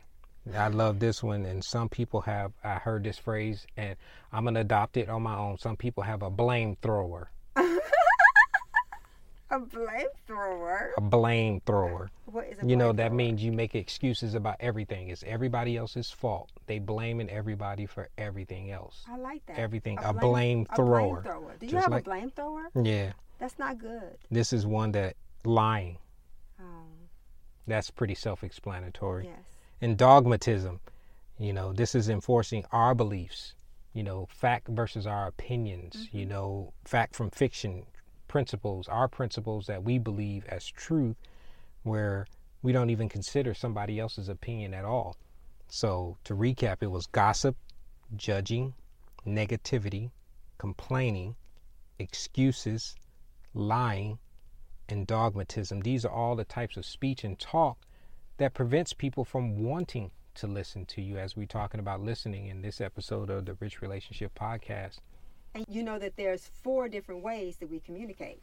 I 0.55 0.67
love 0.67 0.99
this 0.99 1.23
one, 1.23 1.45
and 1.45 1.63
some 1.63 1.87
people 1.89 2.21
have. 2.21 2.51
I 2.63 2.75
heard 2.75 3.03
this 3.03 3.17
phrase, 3.17 3.65
and 3.77 3.95
I'm 4.31 4.43
gonna 4.43 4.59
adopt 4.61 4.97
it 4.97 5.07
on 5.09 5.21
my 5.23 5.37
own. 5.37 5.57
Some 5.57 5.77
people 5.77 6.03
have 6.03 6.21
a 6.21 6.29
blame 6.29 6.75
thrower. 6.81 7.29
A 9.51 9.59
blame 9.59 10.07
thrower? 10.25 10.93
A 10.97 11.01
blame 11.01 11.61
thrower. 11.63 12.09
What 12.25 12.47
is 12.47 12.57
a 12.59 12.65
You 12.65 12.75
know 12.75 12.91
that 12.91 13.11
flamethrower? 13.11 13.15
means 13.15 13.43
you 13.43 13.51
make 13.51 13.75
excuses 13.75 14.33
about 14.33 14.55
everything. 14.59 15.09
It's 15.09 15.23
everybody 15.27 15.77
else's 15.77 16.09
fault. 16.09 16.49
They 16.65 16.79
blaming 16.79 17.29
everybody 17.29 17.85
for 17.85 18.09
everything 18.17 18.71
else. 18.71 19.03
I 19.07 19.15
like 19.17 19.45
that. 19.45 19.59
Everything. 19.59 19.99
A 20.01 20.11
blame 20.11 20.65
thrower. 20.75 21.19
A 21.19 21.21
flamethrower. 21.23 21.59
Do 21.59 21.65
you 21.67 21.71
Just 21.73 21.83
have 21.83 21.91
like- 21.91 22.07
a 22.07 22.09
flamethrower? 22.09 22.63
Yeah. 22.83 23.11
That's 23.37 23.59
not 23.59 23.77
good. 23.77 24.17
This 24.31 24.53
is 24.53 24.65
one 24.65 24.91
that 24.93 25.15
lying. 25.45 25.99
Oh, 26.59 26.63
That's 27.67 27.91
pretty 27.91 28.15
self-explanatory. 28.15 29.25
yes. 29.25 29.37
And 29.83 29.97
dogmatism. 29.97 30.79
You 31.37 31.51
know, 31.51 31.73
this 31.73 31.93
is 31.93 32.07
enforcing 32.07 32.63
our 32.71 32.95
beliefs, 32.95 33.53
you 33.91 34.01
know, 34.01 34.27
fact 34.29 34.69
versus 34.69 35.05
our 35.05 35.27
opinions, 35.27 36.07
you 36.13 36.21
mm-hmm. 36.21 36.29
know, 36.29 36.73
fact 36.85 37.15
from 37.15 37.29
fiction, 37.31 37.83
principles, 38.29 38.87
our 38.87 39.09
principles 39.09 39.67
that 39.67 39.83
we 39.83 39.97
believe 39.97 40.45
as 40.47 40.65
truth, 40.65 41.17
where 41.83 42.25
we 42.61 42.71
don't 42.71 42.91
even 42.91 43.09
consider 43.09 43.53
somebody 43.53 43.99
else's 43.99 44.29
opinion 44.29 44.73
at 44.73 44.85
all. 44.85 45.17
So, 45.67 46.17
to 46.23 46.33
recap, 46.33 46.77
it 46.79 46.87
was 46.87 47.07
gossip, 47.07 47.57
judging, 48.15 48.73
negativity, 49.27 50.11
complaining, 50.59 51.35
excuses, 51.99 52.95
lying, 53.53 54.17
and 54.87 55.05
dogmatism. 55.05 55.81
These 55.81 56.05
are 56.05 56.11
all 56.11 56.37
the 56.37 56.45
types 56.45 56.77
of 56.77 56.85
speech 56.85 57.25
and 57.25 57.37
talk 57.37 57.77
that 58.37 58.53
prevents 58.53 58.93
people 58.93 59.23
from 59.23 59.63
wanting 59.63 60.11
to 60.35 60.47
listen 60.47 60.85
to 60.85 61.01
you 61.01 61.17
as 61.17 61.35
we're 61.35 61.45
talking 61.45 61.79
about 61.79 62.01
listening 62.01 62.47
in 62.47 62.61
this 62.61 62.81
episode 62.81 63.29
of 63.29 63.45
the 63.45 63.53
Rich 63.55 63.81
Relationship 63.81 64.33
Podcast. 64.37 64.97
And 65.53 65.65
you 65.69 65.83
know 65.83 65.99
that 65.99 66.17
there's 66.17 66.49
four 66.63 66.89
different 66.89 67.23
ways 67.23 67.57
that 67.57 67.69
we 67.69 67.79
communicate. 67.79 68.41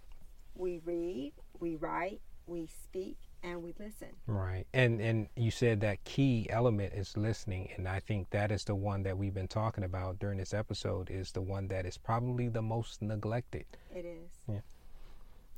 We 0.54 0.80
read, 0.84 1.32
we 1.58 1.74
write, 1.74 2.20
we 2.46 2.66
speak, 2.66 3.16
and 3.42 3.62
we 3.62 3.74
listen. 3.78 4.08
Right. 4.26 4.66
And 4.72 5.00
and 5.00 5.28
you 5.34 5.50
said 5.50 5.80
that 5.80 6.04
key 6.04 6.46
element 6.50 6.92
is 6.92 7.16
listening 7.16 7.70
and 7.76 7.88
I 7.88 8.00
think 8.00 8.30
that 8.30 8.52
is 8.52 8.64
the 8.64 8.74
one 8.74 9.02
that 9.04 9.16
we've 9.16 9.34
been 9.34 9.48
talking 9.48 9.84
about 9.84 10.18
during 10.18 10.38
this 10.38 10.54
episode 10.54 11.10
is 11.10 11.32
the 11.32 11.40
one 11.40 11.68
that 11.68 11.86
is 11.86 11.96
probably 11.96 12.48
the 12.48 12.62
most 12.62 13.02
neglected. 13.02 13.64
It 13.94 14.04
is. 14.04 14.60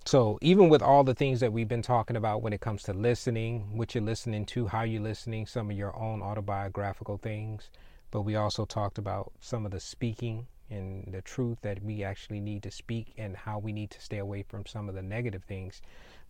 So 0.05 0.39
even 0.43 0.69
with 0.69 0.83
all 0.83 1.05
the 1.05 1.15
things 1.15 1.41
that 1.41 1.53
we've 1.53 1.69
been 1.69 1.83
talking 1.83 2.17
about 2.17 2.43
when 2.43 2.53
it 2.53 2.61
comes 2.61 2.83
to 2.85 2.93
listening, 2.93 3.77
what 3.77 3.95
you're 3.95 4.03
listening 4.03 4.45
to, 4.47 4.67
how 4.67 4.83
you're 4.83 5.03
listening, 5.03 5.47
some 5.47 5.71
of 5.71 5.77
your 5.77 5.97
own 5.97 6.23
autobiographical 6.23 7.19
things, 7.19 7.71
but 8.11 8.23
we 8.23 8.35
also 8.35 8.65
talked 8.65 8.99
about 8.99 9.33
some 9.41 9.65
of 9.65 9.73
the 9.73 9.81
speaking 9.81 10.47
and 10.71 11.13
the 11.13 11.23
truth 11.23 11.59
that 11.63 11.83
we 11.83 12.03
actually 12.03 12.41
need 12.41 12.63
to 12.65 12.71
speak 12.71 13.13
and 13.17 13.37
how 13.37 13.59
we 13.59 13.73
need 13.73 13.91
to 13.91 14.01
stay 14.01 14.19
away 14.19 14.43
from 14.43 14.67
some 14.67 14.89
of 14.89 14.95
the 14.95 15.03
negative 15.03 15.45
things. 15.45 15.81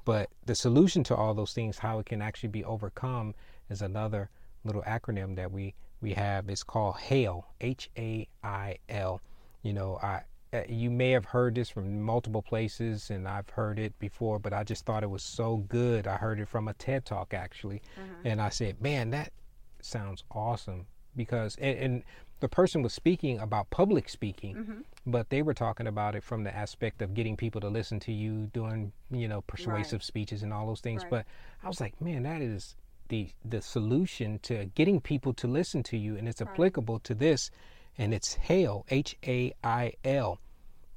But 0.04 0.30
the 0.44 0.54
solution 0.54 1.02
to 1.04 1.16
all 1.16 1.32
those 1.32 1.52
things, 1.52 1.78
how 1.78 1.98
it 1.98 2.06
can 2.06 2.20
actually 2.20 2.50
be 2.50 2.64
overcome, 2.64 3.34
is 3.70 3.82
another 3.82 4.30
little 4.64 4.82
acronym 4.82 5.36
that 5.36 5.50
we 5.50 5.74
we 6.00 6.12
have. 6.14 6.48
It's 6.48 6.64
called 6.64 6.96
HAIL, 6.96 7.46
H 7.60 7.88
A 7.96 8.28
I 8.42 8.78
L. 8.88 9.20
You 9.62 9.72
know, 9.72 9.98
I 10.02 10.22
Uh, 10.52 10.62
you 10.68 10.90
may 10.90 11.10
have 11.10 11.24
heard 11.24 11.54
this 11.54 11.70
from 11.70 12.02
multiple 12.02 12.42
places, 12.42 13.10
and 13.10 13.26
I've 13.26 13.48
heard 13.48 13.78
it 13.78 13.98
before, 13.98 14.38
but 14.38 14.52
I 14.52 14.64
just 14.64 14.84
thought 14.84 15.02
it 15.02 15.10
was 15.10 15.22
so 15.22 15.58
good. 15.68 16.06
I 16.06 16.16
heard 16.16 16.40
it 16.40 16.48
from 16.48 16.68
a 16.68 16.74
TED 16.74 17.06
Talk 17.06 17.32
actually, 17.32 17.80
mm-hmm. 17.98 18.26
and 18.26 18.40
I 18.40 18.50
said, 18.50 18.80
"Man, 18.80 19.10
that 19.10 19.32
sounds 19.80 20.24
awesome." 20.30 20.86
Because 21.16 21.56
and, 21.56 21.78
and 21.78 22.02
the 22.40 22.48
person 22.48 22.82
was 22.82 22.92
speaking 22.92 23.38
about 23.38 23.70
public 23.70 24.08
speaking, 24.08 24.56
mm-hmm. 24.56 24.80
but 25.06 25.30
they 25.30 25.40
were 25.42 25.54
talking 25.54 25.86
about 25.86 26.14
it 26.14 26.22
from 26.22 26.44
the 26.44 26.54
aspect 26.54 27.00
of 27.00 27.14
getting 27.14 27.36
people 27.36 27.60
to 27.60 27.68
listen 27.68 27.98
to 28.00 28.12
you, 28.12 28.50
doing 28.52 28.92
you 29.10 29.28
know 29.28 29.40
persuasive 29.42 30.02
speeches 30.02 30.42
and 30.42 30.52
all 30.52 30.66
those 30.66 30.80
things. 30.80 31.02
Right. 31.04 31.10
But 31.10 31.26
I 31.62 31.68
was 31.68 31.80
like, 31.80 31.98
man, 32.00 32.24
that 32.24 32.42
is 32.42 32.76
the 33.08 33.28
the 33.44 33.62
solution 33.62 34.38
to 34.40 34.66
getting 34.74 35.00
people 35.00 35.32
to 35.34 35.46
listen 35.46 35.82
to 35.84 35.96
you, 35.96 36.16
and 36.16 36.28
it's 36.28 36.42
applicable 36.42 36.98
to 37.00 37.14
this, 37.14 37.50
and 37.98 38.14
it's 38.14 38.34
hail, 38.34 38.84
H 38.90 39.16
A 39.26 39.52
I 39.62 39.92
L, 40.04 40.38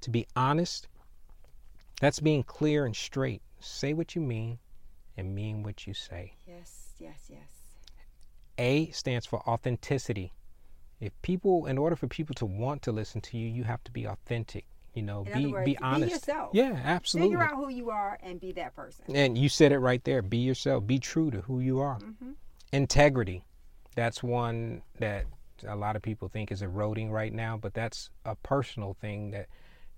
to 0.02 0.10
be 0.10 0.28
honest. 0.36 0.88
That's 2.02 2.20
being 2.20 2.44
clear 2.44 2.86
and 2.86 2.96
straight. 2.96 3.42
Say 3.60 3.94
what 3.94 4.16
you 4.16 4.22
mean, 4.22 4.60
and 5.18 5.34
mean 5.34 5.64
what 5.64 5.88
you 5.88 5.94
say. 5.94 6.34
Yes, 6.46 6.94
yes, 7.00 7.30
yes. 7.30 7.40
A 8.58 8.90
stands 8.92 9.26
for 9.26 9.40
authenticity. 9.50 10.34
If 11.00 11.12
people, 11.22 11.66
in 11.66 11.78
order 11.78 11.96
for 11.96 12.08
people 12.08 12.36
to 12.36 12.46
want 12.46 12.82
to 12.84 12.92
listen 12.92 13.22
to 13.22 13.38
you, 13.38 13.48
you 13.48 13.64
have 13.64 13.84
to 13.84 13.92
be 13.92 14.06
authentic. 14.06 14.66
You 14.94 15.02
know, 15.02 15.26
In 15.34 15.44
be 15.44 15.52
words, 15.52 15.66
be 15.66 15.72
be 15.72 15.78
honest. 15.80 16.12
yourself. 16.14 16.52
Yeah, 16.54 16.80
absolutely. 16.86 17.36
Figure 17.36 17.44
out 17.44 17.56
who 17.56 17.70
you 17.70 17.90
are 17.90 18.18
and 18.24 18.40
be 18.40 18.54
that 18.54 18.74
person. 18.74 19.04
And 19.14 19.38
you 19.38 19.50
said 19.50 19.74
it 19.74 19.80
right 19.80 20.02
there. 20.06 20.22
Be 20.22 20.38
yourself. 20.38 20.88
Be 20.88 21.00
true 21.00 21.32
to 21.32 21.42
who 21.42 21.60
you 21.60 21.80
are. 21.80 22.00
Mm-hmm. 22.00 22.32
Integrity. 22.72 23.44
That's 23.96 24.24
one 24.24 24.84
that 25.00 25.26
a 25.68 25.76
lot 25.76 25.96
of 25.96 26.02
people 26.02 26.28
think 26.28 26.52
is 26.52 26.62
eroding 26.62 27.12
right 27.12 27.34
now, 27.34 27.58
but 27.58 27.74
that's 27.74 28.10
a 28.26 28.36
personal 28.36 28.96
thing 29.00 29.32
that 29.32 29.48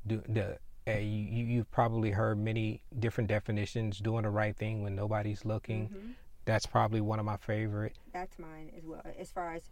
do 0.05 0.21
the. 0.27 0.57
Uh, 0.87 0.91
you, 0.99 1.01
you 1.03 1.45
you've 1.45 1.71
probably 1.71 2.11
heard 2.11 2.37
many 2.39 2.81
different 2.99 3.27
definitions. 3.27 3.99
Doing 3.99 4.23
the 4.23 4.29
right 4.29 4.55
thing 4.55 4.83
when 4.83 4.95
nobody's 4.95 5.43
looking. 5.43 5.89
Mhm. 5.89 6.13
That's 6.45 6.65
probably 6.65 7.01
one 7.01 7.19
of 7.19 7.25
my 7.25 7.35
favorite. 7.37 7.97
That's 8.13 8.39
mine 8.39 8.71
as 8.77 8.85
well. 8.85 9.01
As 9.19 9.29
far 9.31 9.53
as 9.53 9.63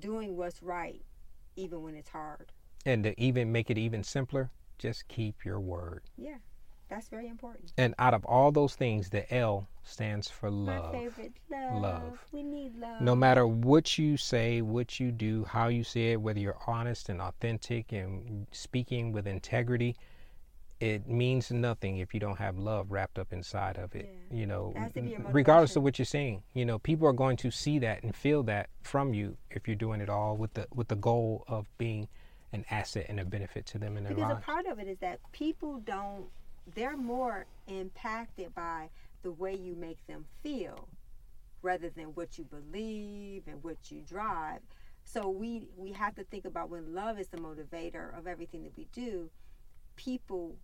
doing 0.00 0.36
what's 0.36 0.62
right 0.62 1.04
even 1.54 1.82
when 1.82 1.94
it's 1.94 2.10
hard. 2.10 2.52
And 2.86 3.04
to 3.04 3.20
even 3.20 3.52
make 3.52 3.70
it 3.70 3.78
even 3.78 4.02
simpler, 4.04 4.50
just 4.78 5.08
keep 5.08 5.44
your 5.44 5.60
word. 5.60 6.02
Yeah. 6.16 6.38
That's 6.88 7.08
very 7.08 7.28
important. 7.28 7.72
And 7.76 7.94
out 7.98 8.14
of 8.14 8.24
all 8.24 8.50
those 8.50 8.74
things, 8.74 9.10
the 9.10 9.32
L 9.34 9.68
stands 9.82 10.28
for 10.28 10.50
love. 10.50 10.92
My 10.92 11.00
favorite, 11.00 11.32
love. 11.50 11.82
Love. 11.82 12.18
We 12.32 12.42
need 12.42 12.76
love. 12.78 13.00
No 13.00 13.14
matter 13.14 13.46
what 13.46 13.98
you 13.98 14.16
say, 14.16 14.62
what 14.62 14.98
you 14.98 15.10
do, 15.10 15.44
how 15.44 15.68
you 15.68 15.84
say 15.84 16.12
it, 16.12 16.20
whether 16.20 16.40
you're 16.40 16.58
honest 16.66 17.08
and 17.08 17.20
authentic 17.20 17.92
and 17.92 18.46
speaking 18.52 19.12
with 19.12 19.26
integrity, 19.26 19.96
it 20.80 21.08
means 21.08 21.50
nothing 21.50 21.98
if 21.98 22.14
you 22.14 22.20
don't 22.20 22.38
have 22.38 22.56
love 22.56 22.90
wrapped 22.90 23.18
up 23.18 23.32
inside 23.32 23.76
of 23.76 23.94
it. 23.94 24.08
Yeah. 24.30 24.38
You 24.38 24.46
know, 24.46 24.72
It 24.76 24.78
has 24.78 24.92
to 24.92 25.02
be 25.02 25.10
your 25.10 25.20
regardless 25.30 25.76
of 25.76 25.82
what 25.82 25.98
you're 25.98 26.06
saying, 26.06 26.42
you 26.54 26.64
know, 26.64 26.78
people 26.78 27.08
are 27.08 27.12
going 27.12 27.36
to 27.38 27.50
see 27.50 27.78
that 27.80 28.02
and 28.02 28.14
feel 28.14 28.42
that 28.44 28.68
from 28.82 29.12
you 29.12 29.36
if 29.50 29.66
you're 29.66 29.76
doing 29.76 30.00
it 30.00 30.08
all 30.08 30.36
with 30.36 30.54
the 30.54 30.66
with 30.74 30.88
the 30.88 30.96
goal 30.96 31.44
of 31.48 31.66
being 31.78 32.08
an 32.52 32.64
asset 32.70 33.06
and 33.08 33.20
a 33.20 33.24
benefit 33.24 33.66
to 33.66 33.78
them 33.78 33.96
in 33.96 34.04
their 34.04 34.14
because 34.14 34.38
a 34.38 34.40
part 34.40 34.66
of 34.66 34.78
it 34.78 34.86
is 34.86 34.98
that 35.00 35.18
people 35.32 35.80
don't 35.84 36.26
they're 36.74 36.96
more 36.96 37.46
impacted 37.66 38.54
by 38.54 38.88
the 39.22 39.32
way 39.32 39.54
you 39.54 39.74
make 39.74 40.04
them 40.06 40.24
feel 40.42 40.88
rather 41.62 41.90
than 41.90 42.06
what 42.14 42.38
you 42.38 42.44
believe 42.44 43.42
and 43.46 43.62
what 43.62 43.90
you 43.90 44.02
drive. 44.02 44.60
So 45.04 45.28
we 45.28 45.68
we 45.76 45.92
have 45.92 46.14
to 46.16 46.24
think 46.24 46.44
about 46.44 46.70
when 46.70 46.94
love 46.94 47.18
is 47.18 47.28
the 47.28 47.38
motivator 47.38 48.16
of 48.16 48.26
everything 48.26 48.62
that 48.64 48.76
we 48.76 48.86
do 48.92 49.30
people 49.96 50.56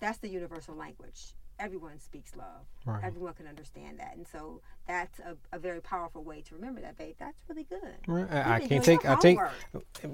that's 0.00 0.18
the 0.18 0.28
universal 0.28 0.74
language 0.74 1.34
everyone 1.58 1.98
speaks 2.00 2.34
love 2.36 2.66
Right. 2.84 3.04
everyone 3.04 3.34
can 3.34 3.46
understand 3.46 3.98
that 4.00 4.16
and 4.16 4.26
so 4.26 4.60
that's 4.88 5.20
a, 5.20 5.36
a 5.52 5.58
very 5.58 5.80
powerful 5.80 6.24
way 6.24 6.40
to 6.42 6.54
remember 6.56 6.80
that 6.80 6.98
babe 6.98 7.14
that's 7.18 7.38
really 7.48 7.64
good 7.64 7.80
Right. 8.06 8.30
I 8.32 8.60
can't 8.66 8.82
take. 8.84 9.04
I 9.04 9.14
homework. 9.14 9.52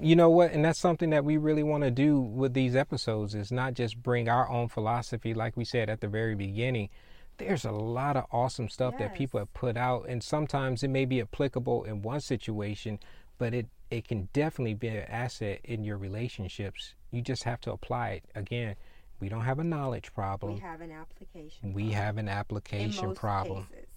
You 0.01 0.15
know 0.15 0.29
what? 0.29 0.51
And 0.51 0.63
that's 0.63 0.79
something 0.79 1.09
that 1.09 1.25
we 1.25 1.37
really 1.37 1.63
want 1.63 1.83
to 1.83 1.91
do 1.91 2.19
with 2.19 2.53
these 2.53 2.75
episodes 2.75 3.33
is 3.33 3.51
not 3.51 3.73
just 3.73 4.01
bring 4.03 4.29
our 4.29 4.47
own 4.49 4.67
philosophy, 4.67 5.33
like 5.33 5.57
we 5.57 5.65
said 5.65 5.89
at 5.89 6.01
the 6.01 6.07
very 6.07 6.35
beginning. 6.35 6.89
There's 7.37 7.65
a 7.65 7.71
lot 7.71 8.17
of 8.17 8.25
awesome 8.31 8.69
stuff 8.69 8.97
that 8.99 9.15
people 9.15 9.39
have 9.39 9.53
put 9.53 9.77
out, 9.77 10.05
and 10.09 10.21
sometimes 10.23 10.83
it 10.83 10.89
may 10.89 11.05
be 11.05 11.21
applicable 11.21 11.85
in 11.85 12.01
one 12.01 12.19
situation, 12.21 12.99
but 13.37 13.53
it 13.53 13.67
it 13.89 14.07
can 14.07 14.29
definitely 14.33 14.75
be 14.75 14.89
an 14.89 15.05
asset 15.09 15.61
in 15.63 15.83
your 15.83 15.97
relationships. 15.97 16.93
You 17.11 17.21
just 17.21 17.43
have 17.43 17.59
to 17.61 17.71
apply 17.71 18.09
it. 18.09 18.23
Again, 18.35 18.75
we 19.19 19.29
don't 19.29 19.41
have 19.41 19.59
a 19.59 19.63
knowledge 19.63 20.13
problem. 20.13 20.53
we 20.55 20.59
have 20.59 20.81
an 20.81 20.91
application 20.91 21.73
We 21.73 21.91
have 21.91 22.17
an 22.17 22.27
application 22.29 23.13
problem. 23.13 23.65
cases. 23.69 23.87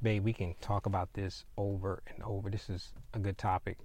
Babe, 0.00 0.24
we 0.24 0.32
can 0.32 0.54
talk 0.60 0.86
about 0.86 1.12
this 1.14 1.44
over 1.56 2.02
and 2.12 2.22
over. 2.24 2.50
This 2.50 2.68
is 2.68 2.92
a 3.14 3.18
good 3.18 3.38
topic. 3.38 3.78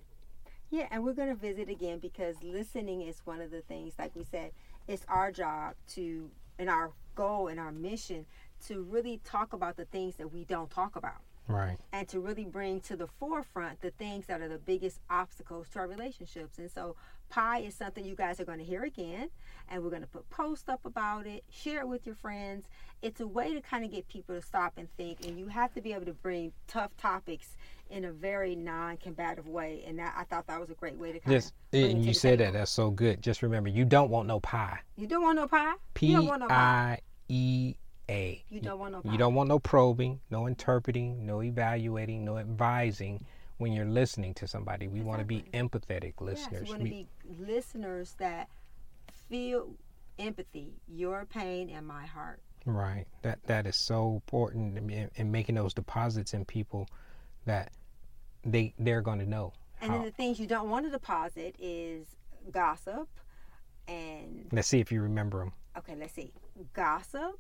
Yeah, 0.70 0.88
and 0.90 1.04
we're 1.04 1.14
going 1.14 1.30
to 1.30 1.36
visit 1.36 1.70
again 1.70 2.00
because 2.00 2.36
listening 2.42 3.02
is 3.04 3.22
one 3.26 3.40
of 3.40 3.52
the 3.52 3.62
things, 3.62 3.94
like 4.00 4.16
we 4.16 4.24
said, 4.24 4.52
it's 4.88 5.06
our 5.08 5.32
job 5.32 5.76
to, 5.90 6.30
and 6.58 6.70
our 6.70 6.92
goal 7.16 7.48
and 7.48 7.60
our 7.60 7.72
mission 7.72 8.26
to 8.68 8.82
really 8.84 9.22
talk 9.24 9.54
about 9.54 9.78
the 9.78 9.86
things 9.86 10.16
that 10.16 10.32
we 10.34 10.44
don't 10.46 10.70
talk 10.72 10.96
about 10.96 11.22
Right. 11.48 11.78
and 11.94 12.08
to 12.10 12.20
really 12.20 12.46
bring 12.46 12.82
to 12.82 12.96
the 12.98 13.08
forefront 13.08 13.80
the 13.82 13.92
things 13.92 14.26
that 14.26 14.42
are 14.42 14.50
the 14.50 14.58
biggest 14.58 15.00
obstacles 15.10 15.70
to 15.70 15.80
our 15.80 15.88
relationships. 15.88 16.58
And 16.58 16.70
so, 16.70 16.96
pie 17.30 17.60
is 17.60 17.76
something 17.76 18.06
you 18.06 18.16
guys 18.16 18.40
are 18.40 18.46
going 18.46 18.60
to 18.60 18.64
hear 18.64 18.84
again, 18.84 19.30
and 19.70 19.84
we're 19.84 19.90
going 19.90 20.02
to 20.02 20.08
put 20.08 20.30
posts 20.30 20.70
up 20.70 20.86
about 20.86 21.26
it, 21.28 21.44
share 21.50 21.82
it 21.82 21.88
with 21.88 22.06
your 22.06 22.16
friends. 22.16 22.66
It's 23.02 23.20
a 23.20 23.28
way 23.28 23.54
to 23.54 23.62
kind 23.62 23.86
of 23.86 23.92
get 23.92 24.08
people 24.08 24.36
to 24.36 24.42
stop 24.42 24.74
and 24.78 24.88
think, 24.98 25.26
and 25.26 25.38
you 25.38 25.48
have 25.48 25.74
to 25.76 25.82
be 25.82 25.94
able 25.94 26.06
to 26.06 26.14
bring 26.14 26.52
tough 26.68 26.96
topics 26.98 27.56
in 27.90 28.06
a 28.06 28.12
very 28.12 28.56
non-combative 28.56 29.48
way. 29.48 29.84
And 29.88 30.00
that 30.00 30.16
I 30.18 30.24
thought 30.24 30.48
that 30.48 30.60
was 30.60 30.70
a 30.70 30.74
great 30.74 30.98
way 30.98 31.12
to 31.12 31.20
kind 31.20 31.36
Just 31.36 31.54
of 31.74 31.80
and 31.80 32.04
you 32.04 32.14
said 32.14 32.40
that 32.40 32.54
that's 32.54 32.72
so 32.72 32.90
good. 32.90 33.22
Just 33.22 33.42
remember, 33.42 33.70
you 33.70 33.86
don't 33.86 34.10
want 34.10 34.28
no 34.28 34.40
pie. 34.40 34.80
You 34.98 35.08
don't 35.08 35.24
want 35.24 35.38
no 35.38 35.48
pie. 35.48 35.76
P 35.94 36.08
you 36.08 36.18
don't 36.18 36.26
want 36.26 36.42
no 36.42 36.48
pie. 36.48 36.56
I 36.56 37.00
E 37.30 37.76
A. 38.10 38.44
You 38.50 38.62
don't 38.62 38.80
want 38.80 38.94
no 38.94 39.02
pie. 39.02 39.12
You 39.12 39.18
don't 39.18 39.36
want 39.36 39.50
no 39.50 39.60
probing, 39.60 40.20
no 40.32 40.48
interpreting, 40.48 41.26
no 41.26 41.44
evaluating, 41.44 42.26
no 42.26 42.38
advising 42.38 43.26
when 43.58 43.72
you're 43.74 43.86
listening 43.86 44.34
to 44.36 44.48
somebody. 44.48 44.88
We 44.88 45.02
want 45.02 45.20
to 45.20 45.26
be 45.26 45.44
empathetic 45.54 46.14
Yes, 46.20 46.22
listeners. 46.22 46.68
you 46.68 46.74
want 46.74 46.84
to 46.84 46.90
be 46.90 47.08
listeners 47.40 48.16
that 48.20 48.50
feel 49.30 49.76
empathy, 50.20 50.74
your 50.88 51.26
pain 51.26 51.70
and 51.70 51.86
my 51.88 52.06
heart. 52.06 52.40
Right. 52.66 53.06
That 53.22 53.40
that 53.48 53.66
is 53.66 53.78
so 53.86 54.14
important 54.16 54.78
in, 54.78 55.10
in 55.16 55.32
making 55.32 55.56
those 55.56 55.74
deposits 55.74 56.34
in 56.34 56.44
people 56.46 56.88
that 57.46 57.72
they 58.44 58.74
they're 58.78 59.02
going 59.02 59.20
to 59.20 59.26
know. 59.26 59.54
And 59.82 59.92
how. 59.92 59.98
then 59.98 60.06
the 60.06 60.12
things 60.12 60.40
you 60.40 60.48
don't 60.48 60.70
want 60.70 60.86
to 60.86 60.92
deposit 60.92 61.56
is 61.60 62.08
gossip 62.52 63.08
and 63.88 64.48
Let's 64.52 64.68
see 64.68 64.80
if 64.80 64.92
you 64.92 65.02
remember 65.02 65.40
them. 65.40 65.54
okay, 65.78 65.96
let's 65.96 66.14
see. 66.14 66.34
Gossip, 66.74 67.40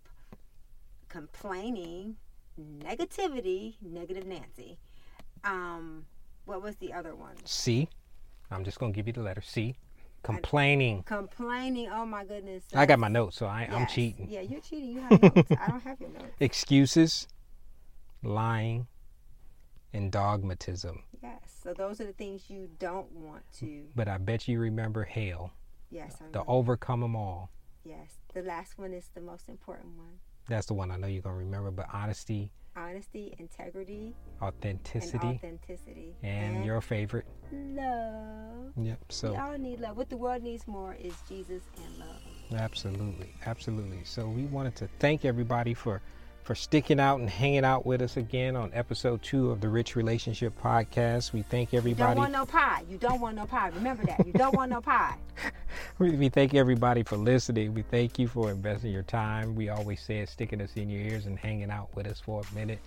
complaining, 1.09 2.15
negativity, 2.59 3.75
negative 3.81 4.25
Nancy. 4.25 4.77
Um 5.47 6.05
what 6.45 6.61
was 6.61 6.75
the 6.77 6.93
other 6.93 7.15
one? 7.15 7.35
C. 7.45 7.89
I'm 8.49 8.63
just 8.63 8.79
going 8.79 8.93
to 8.93 8.95
give 8.95 9.07
you 9.07 9.13
the 9.13 9.21
letter 9.21 9.41
C. 9.41 9.75
Complaining. 10.23 11.03
Complaining. 11.03 11.89
Oh 11.91 12.05
my 12.05 12.23
goodness. 12.23 12.63
I 12.73 12.85
got 12.85 12.99
my 12.99 13.07
notes, 13.09 13.37
so 13.37 13.45
I, 13.45 13.67
I'm 13.71 13.85
cheating. 13.87 14.27
Yeah, 14.29 14.41
you're 14.41 14.61
cheating. 14.61 14.89
You 14.91 14.99
have 15.01 15.21
notes. 15.21 15.51
I 15.51 15.67
don't 15.69 15.81
have 15.81 15.99
your 15.99 16.09
notes. 16.09 16.25
Excuses, 16.39 17.27
lying, 18.23 18.87
and 19.93 20.11
dogmatism. 20.11 21.03
Yes. 21.21 21.39
So 21.63 21.73
those 21.73 21.99
are 22.01 22.05
the 22.05 22.13
things 22.13 22.49
you 22.49 22.69
don't 22.79 23.11
want 23.11 23.43
to. 23.59 23.83
But 23.95 24.07
I 24.07 24.17
bet 24.17 24.47
you 24.47 24.59
remember 24.59 25.03
HAIL, 25.03 25.51
Yes. 25.89 26.17
I 26.21 26.31
the 26.31 26.43
overcome 26.45 27.01
them 27.01 27.15
all. 27.15 27.49
Yes. 27.83 28.17
The 28.33 28.41
last 28.41 28.77
one 28.77 28.93
is 28.93 29.09
the 29.13 29.21
most 29.21 29.49
important 29.49 29.97
one. 29.97 30.19
That's 30.47 30.65
the 30.67 30.73
one 30.73 30.91
I 30.91 30.97
know 30.97 31.07
you're 31.07 31.21
going 31.21 31.35
to 31.35 31.39
remember. 31.39 31.71
But 31.71 31.87
honesty, 31.91 32.51
Honesty, 32.77 33.33
integrity, 33.39 34.13
authenticity, 34.41 35.17
and 35.27 35.35
authenticity. 35.37 36.15
and 36.21 36.63
your 36.63 36.79
favorite. 36.79 37.25
love. 37.51 38.71
Yep. 38.77 38.99
So 39.09 39.31
we 39.31 39.37
all 39.37 39.57
need 39.57 39.79
love. 39.79 39.97
What 39.97 40.09
the 40.09 40.17
world 40.17 40.43
needs 40.43 40.67
more 40.67 40.95
is 40.99 41.13
Jesus 41.27 41.63
and 41.77 41.97
love. 41.97 42.61
absolutely, 42.61 43.33
absolutely. 43.45 44.01
So 44.03 44.27
we 44.27 44.43
wanted 44.43 44.75
to 44.77 44.87
thank 44.99 45.25
everybody 45.25 45.73
for 45.73 46.01
for 46.47 46.55
sticking 46.55 46.97
out 46.97 47.19
and 47.19 47.29
hanging 47.29 47.65
out 47.65 47.85
with 47.85 48.01
us 48.01 48.15
again 48.15 48.55
on 48.55 48.71
episode 48.73 49.21
two 49.21 49.51
of 49.51 49.59
the 49.59 49.67
Rich 49.67 49.97
Relationship 49.97 50.53
Podcast. 50.63 51.33
We 51.33 51.41
thank 51.41 51.73
everybody. 51.73 52.11
You 52.11 52.15
don't 52.15 52.17
want 52.17 52.31
no 52.31 52.45
pie. 52.45 52.83
You 52.89 52.97
don't 52.97 53.19
want 53.19 53.35
no 53.35 53.45
pie. 53.45 53.67
Remember 53.67 54.05
that. 54.05 54.25
You 54.25 54.31
don't 54.31 54.55
want 54.55 54.71
no 54.71 54.79
pie. 54.79 55.17
We, 55.99 56.11
we 56.11 56.29
thank 56.29 56.53
everybody 56.53 57.03
for 57.03 57.17
listening. 57.17 57.73
We 57.73 57.81
thank 57.81 58.17
you 58.17 58.27
for 58.27 58.49
investing 58.49 58.91
your 58.91 59.03
time. 59.03 59.55
We 59.55 59.69
always 59.69 60.01
say 60.01 60.19
it, 60.19 60.29
sticking 60.29 60.61
us 60.61 60.71
in 60.75 60.89
your 60.89 61.01
ears 61.01 61.25
and 61.25 61.37
hanging 61.37 61.69
out 61.69 61.93
with 61.95 62.07
us 62.07 62.19
for 62.19 62.41
a 62.41 62.55
minute 62.55 62.79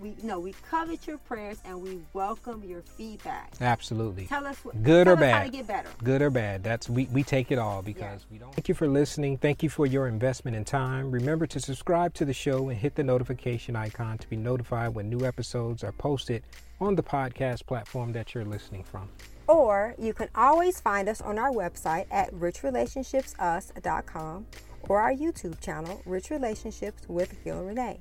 we 0.00 0.14
no, 0.22 0.40
we 0.40 0.54
covet 0.70 1.06
your 1.06 1.18
prayers, 1.18 1.58
and 1.64 1.80
we 1.80 2.00
welcome 2.12 2.64
your 2.64 2.82
feedback. 2.82 3.52
Absolutely. 3.60 4.26
Tell 4.26 4.46
us 4.46 4.56
what, 4.64 4.82
Good 4.82 5.04
tell 5.06 5.14
or 5.14 5.24
us 5.24 5.30
how 5.30 5.38
to 5.38 5.44
bad. 5.44 5.52
get 5.52 5.66
better. 5.66 5.88
Good 6.02 6.22
or 6.22 6.30
bad, 6.30 6.64
that's 6.64 6.88
we, 6.88 7.04
we 7.06 7.22
take 7.22 7.52
it 7.52 7.58
all 7.58 7.82
because 7.82 8.26
we 8.30 8.38
don't. 8.38 8.54
Thank 8.54 8.68
you 8.68 8.74
for 8.74 8.88
listening. 8.88 9.38
Thank 9.38 9.62
you 9.62 9.68
for 9.68 9.86
your 9.86 10.06
investment 10.08 10.56
in 10.56 10.64
time. 10.64 11.10
Remember 11.10 11.46
to 11.46 11.60
subscribe 11.60 12.14
to 12.14 12.24
the 12.24 12.32
show 12.32 12.68
and 12.68 12.78
hit 12.78 12.94
the 12.94 13.04
notification 13.04 13.76
icon 13.76 14.18
to 14.18 14.28
be 14.28 14.36
notified 14.36 14.94
when 14.94 15.08
new 15.10 15.24
episodes 15.26 15.84
are 15.84 15.92
posted 15.92 16.42
on 16.80 16.94
the 16.96 17.02
podcast 17.02 17.66
platform 17.66 18.12
that 18.12 18.34
you're 18.34 18.44
listening 18.44 18.84
from. 18.84 19.08
Or 19.46 19.94
you 19.98 20.14
can 20.14 20.28
always 20.34 20.80
find 20.80 21.08
us 21.08 21.20
on 21.20 21.38
our 21.38 21.50
website 21.50 22.06
at 22.10 22.32
richrelationshipsus.com 22.32 24.46
or 24.88 25.00
our 25.00 25.12
YouTube 25.12 25.60
channel, 25.60 26.00
Rich 26.06 26.30
Relationships 26.30 27.02
with 27.08 27.42
Gil 27.44 27.62
Renee. 27.64 28.00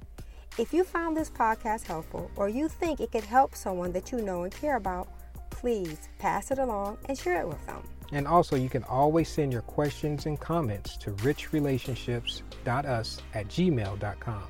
If 0.57 0.73
you 0.73 0.83
found 0.83 1.15
this 1.15 1.29
podcast 1.29 1.83
helpful 1.83 2.31
or 2.35 2.49
you 2.49 2.67
think 2.67 2.99
it 2.99 3.11
could 3.11 3.23
help 3.23 3.55
someone 3.55 3.91
that 3.93 4.11
you 4.11 4.21
know 4.21 4.43
and 4.43 4.53
care 4.53 4.75
about, 4.75 5.07
please 5.49 6.09
pass 6.17 6.51
it 6.51 6.59
along 6.59 6.97
and 7.05 7.17
share 7.17 7.41
it 7.41 7.47
with 7.47 7.65
them. 7.65 7.81
And 8.11 8.27
also, 8.27 8.55
you 8.55 8.69
can 8.69 8.83
always 8.83 9.29
send 9.29 9.53
your 9.53 9.61
questions 9.61 10.25
and 10.25 10.39
comments 10.39 10.97
to 10.97 11.11
richrelationships.us 11.11 13.21
at 13.33 13.47
gmail.com. 13.47 14.43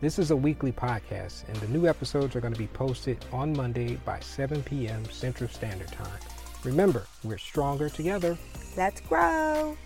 This 0.00 0.18
is 0.18 0.30
a 0.32 0.36
weekly 0.36 0.72
podcast, 0.72 1.46
and 1.46 1.56
the 1.58 1.68
new 1.68 1.86
episodes 1.86 2.34
are 2.34 2.40
going 2.40 2.54
to 2.54 2.58
be 2.58 2.66
posted 2.68 3.24
on 3.32 3.52
Monday 3.52 3.96
by 4.04 4.18
7 4.18 4.62
p.m. 4.64 5.04
Central 5.04 5.48
Standard 5.48 5.92
Time. 5.92 6.18
Remember, 6.64 7.06
we're 7.22 7.38
stronger 7.38 7.88
together. 7.88 8.36
Let's 8.76 9.00
grow. 9.02 9.76